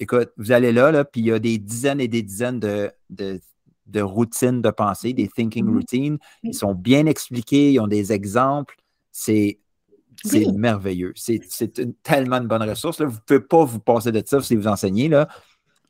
[0.01, 2.91] écoute, vous allez là, là puis il y a des dizaines et des dizaines de,
[3.11, 3.41] de,
[4.01, 5.75] routines de pensée, des thinking mm-hmm.
[5.75, 6.19] routines.
[6.43, 8.77] Ils sont bien expliqués, ils ont des exemples.
[9.13, 9.59] C'est
[10.55, 11.13] merveilleux.
[11.15, 13.01] C'est une, tellement de bonne ressource.
[13.01, 13.07] Là.
[13.07, 15.09] Vous ne pouvez pas vous passer de ça si vous enseignez.
[15.09, 15.29] Là.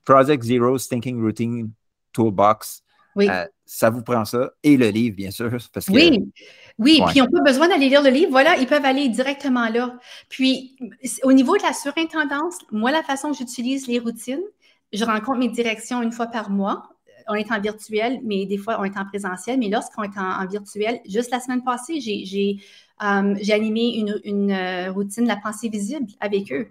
[0.05, 1.71] Project Zero Thinking Routine
[2.13, 2.83] Toolbox.
[3.17, 3.29] Oui.
[3.31, 5.51] Euh, ça vous prend ça et le livre, bien sûr.
[5.73, 6.33] Parce que, oui,
[6.79, 7.03] oui.
[7.07, 8.31] Puis, ils n'ont pas besoin d'aller lire le livre.
[8.31, 9.99] Voilà, ils peuvent aller directement là.
[10.29, 10.77] Puis,
[11.25, 14.45] au niveau de la surintendance, moi, la façon que j'utilise les routines,
[14.93, 16.91] je rencontre mes directions une fois par mois.
[17.29, 19.59] On est en virtuel, mais des fois, on est en présentiel.
[19.59, 22.59] Mais lorsqu'on est en, virtuel, juste la semaine passée, j'ai
[23.03, 26.69] euh, animé une, euh, routine de la pensée visible avec eux.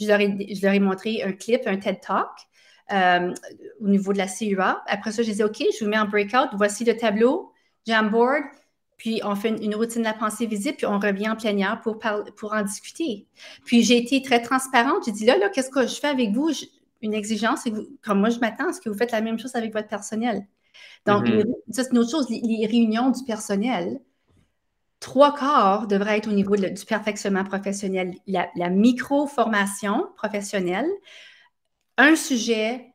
[0.00, 2.28] Je leur, ai, je leur ai montré un clip, un TED Talk.
[2.92, 3.32] Euh,
[3.80, 4.82] au niveau de la CUA.
[4.86, 6.50] Après ça, je disais, OK, je vous mets en breakout.
[6.52, 7.50] Voici le tableau,
[7.86, 8.44] Jamboard.
[8.98, 11.98] Puis on fait une, routine de la pensée visible, puis on revient en plénière pour,
[12.36, 13.26] pour en discuter.
[13.64, 15.04] Puis j'ai été très transparente.
[15.06, 16.50] J'ai dit, là, là, qu'est-ce que je fais avec vous?
[17.04, 17.70] Une exigence, que
[18.02, 20.46] comme moi, je m'attends à ce que vous faites la même chose avec votre personnel.
[21.06, 21.44] Donc, mm-hmm.
[21.70, 22.28] ça, c'est une autre chose.
[22.30, 24.00] Les, réunions du personnel,
[25.00, 28.14] trois quarts devraient être au niveau du perfectionnement professionnel.
[28.26, 30.88] La, la micro-formation professionnelle,
[31.96, 32.94] un sujet,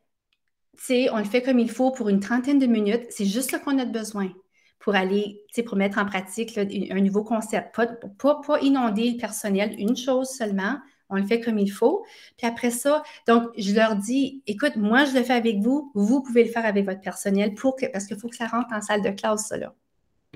[0.89, 3.05] on le fait comme il faut pour une trentaine de minutes.
[3.09, 4.31] C'est juste ce qu'on a besoin
[4.79, 7.75] pour aller, pour mettre en pratique un nouveau concept.
[7.75, 10.77] Pas, pas, inonder le personnel, une chose seulement.
[11.09, 12.05] On le fait comme il faut.
[12.37, 15.91] Puis après ça, donc, je leur dis, écoute, moi, je le fais avec vous.
[15.95, 18.73] Vous pouvez le faire avec votre personnel pour que, parce qu'il faut que ça rentre
[18.73, 19.73] en salle de classe, ça, là.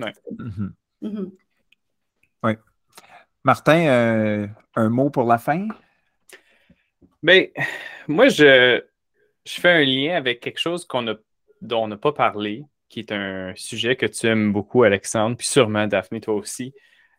[0.00, 0.10] Oui.
[0.32, 0.70] Mm-hmm.
[1.02, 1.30] Mm-hmm.
[3.44, 5.68] Martin, euh, un mot pour la fin?
[7.22, 7.44] Bien,
[8.08, 8.82] moi, je,
[9.44, 11.14] je fais un lien avec quelque chose qu'on a,
[11.60, 15.46] dont on n'a pas parlé, qui est un sujet que tu aimes beaucoup, Alexandre, puis
[15.46, 16.72] sûrement, Daphné, toi aussi,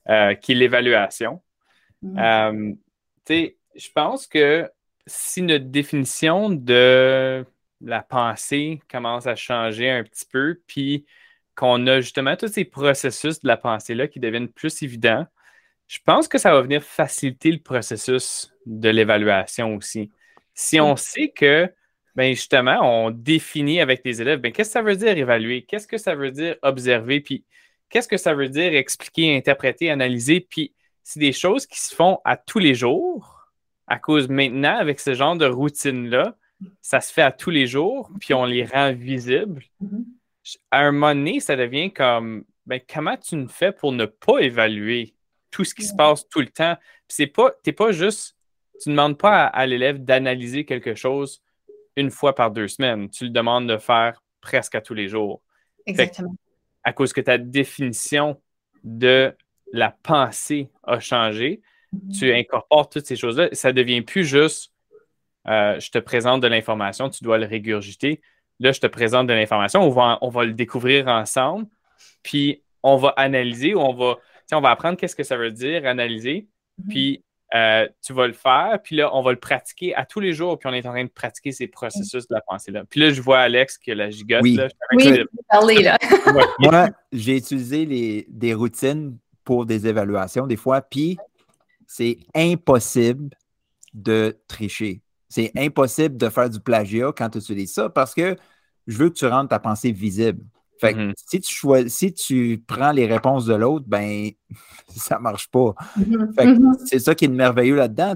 [0.09, 1.43] euh, qui est l'évaluation.
[2.01, 2.17] Mm.
[2.17, 2.73] Euh,
[3.29, 4.69] je pense que
[5.07, 7.45] si notre définition de
[7.81, 11.05] la pensée commence à changer un petit peu, puis
[11.55, 15.25] qu'on a justement tous ces processus de la pensée-là qui deviennent plus évidents,
[15.87, 20.11] je pense que ça va venir faciliter le processus de l'évaluation aussi.
[20.53, 21.71] Si on sait que,
[22.15, 25.63] ben justement, on définit avec les élèves, ben qu'est-ce que ça veut dire évaluer?
[25.63, 27.21] Qu'est-ce que ça veut dire observer?
[27.21, 27.45] Puis
[27.89, 30.41] qu'est-ce que ça veut dire expliquer, interpréter, analyser?
[30.41, 30.73] Puis
[31.05, 33.47] c'est des choses qui se font à tous les jours,
[33.87, 36.35] à cause maintenant, avec ce genre de routine-là,
[36.81, 39.63] ça se fait à tous les jours, puis on les rend visibles.
[39.81, 40.03] Mm-hmm.
[40.71, 44.39] À un moment donné, ça devient comme, ben, comment tu ne fais pour ne pas
[44.39, 45.15] évaluer?
[45.55, 46.75] tout ce qui se passe tout le temps?
[47.07, 48.35] C'est pas, t'es pas juste,
[48.81, 51.41] tu ne demandes pas à, l'élève d'analyser quelque chose
[51.95, 53.09] une fois par deux semaines.
[53.09, 55.41] Tu le demandes de faire presque à tous les jours.
[55.85, 56.35] Exactement.
[56.83, 58.41] à cause que ta définition
[58.83, 59.33] de
[59.75, 61.61] la pensée a changé,
[62.17, 63.49] tu incorpores toutes ces choses-là.
[63.53, 64.71] Ça devient plus juste
[65.47, 68.21] euh, je te présente de l'information, tu dois le régurgiter.
[68.59, 71.67] Là, je te présente de l'information, on va, on va le découvrir ensemble,
[72.23, 74.15] puis on va analyser, on va
[74.51, 76.47] on va apprendre qu'est-ce que ça veut dire, analyser,
[76.77, 76.87] mhm.
[76.87, 77.23] puis
[77.53, 80.57] euh, tu vas le faire, puis là, on va le pratiquer à tous les jours,
[80.57, 82.83] puis on est en train de pratiquer ces processus de la pensée-là.
[82.89, 84.41] Puis là, je vois Alex qui a la gigote.
[84.41, 85.97] Oui, là, oui parler, là.
[86.59, 91.17] Moi, j'ai utilisé les, des routines pour des évaluations des fois, puis
[91.87, 93.29] c'est impossible
[93.93, 95.01] de tricher.
[95.29, 98.35] C'est impossible de faire du plagiat quand tu utilises ça parce que
[98.87, 100.43] je veux que tu rendes ta pensée visible.
[100.79, 101.13] Fait que mm-hmm.
[101.15, 104.29] si, tu si tu prends les réponses de l'autre, ben
[104.89, 105.73] ça marche pas.
[105.97, 106.33] Mm-hmm.
[106.33, 106.85] Mm-hmm.
[106.85, 108.15] c'est ça qui est merveilleux là-dedans.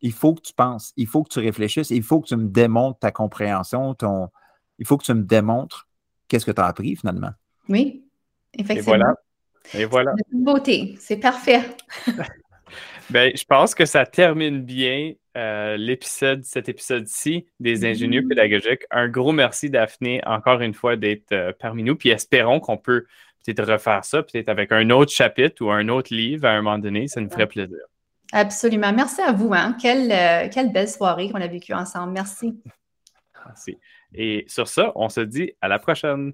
[0.00, 2.48] Il faut que tu penses, il faut que tu réfléchisses, il faut que tu me
[2.48, 4.28] démontres ta compréhension, ton,
[4.78, 5.88] il faut que tu me démontres
[6.28, 7.32] qu'est-ce que tu as appris finalement.
[7.68, 8.04] Oui,
[8.52, 8.94] effectivement.
[8.94, 9.14] Et voilà.
[9.74, 10.12] Et voilà.
[10.32, 11.60] Beauté, c'est parfait.
[13.10, 18.28] ben, je pense que ça termine bien euh, l'épisode, cet épisode-ci des ingénieurs mm-hmm.
[18.28, 18.82] pédagogiques.
[18.90, 21.96] Un gros merci, Daphné, encore une fois, d'être euh, parmi nous.
[21.96, 23.06] Puis espérons qu'on peut
[23.44, 26.78] peut-être refaire ça, peut-être avec un autre chapitre ou un autre livre à un moment
[26.78, 27.08] donné.
[27.08, 27.78] Ça nous ferait plaisir.
[28.32, 28.92] Absolument.
[28.92, 29.52] Merci à vous.
[29.54, 29.76] Hein?
[29.80, 32.12] Quelle, euh, quelle belle soirée qu'on a vécue ensemble.
[32.12, 32.60] Merci.
[33.46, 33.78] Merci.
[34.14, 36.32] Et sur ça, on se dit à la prochaine.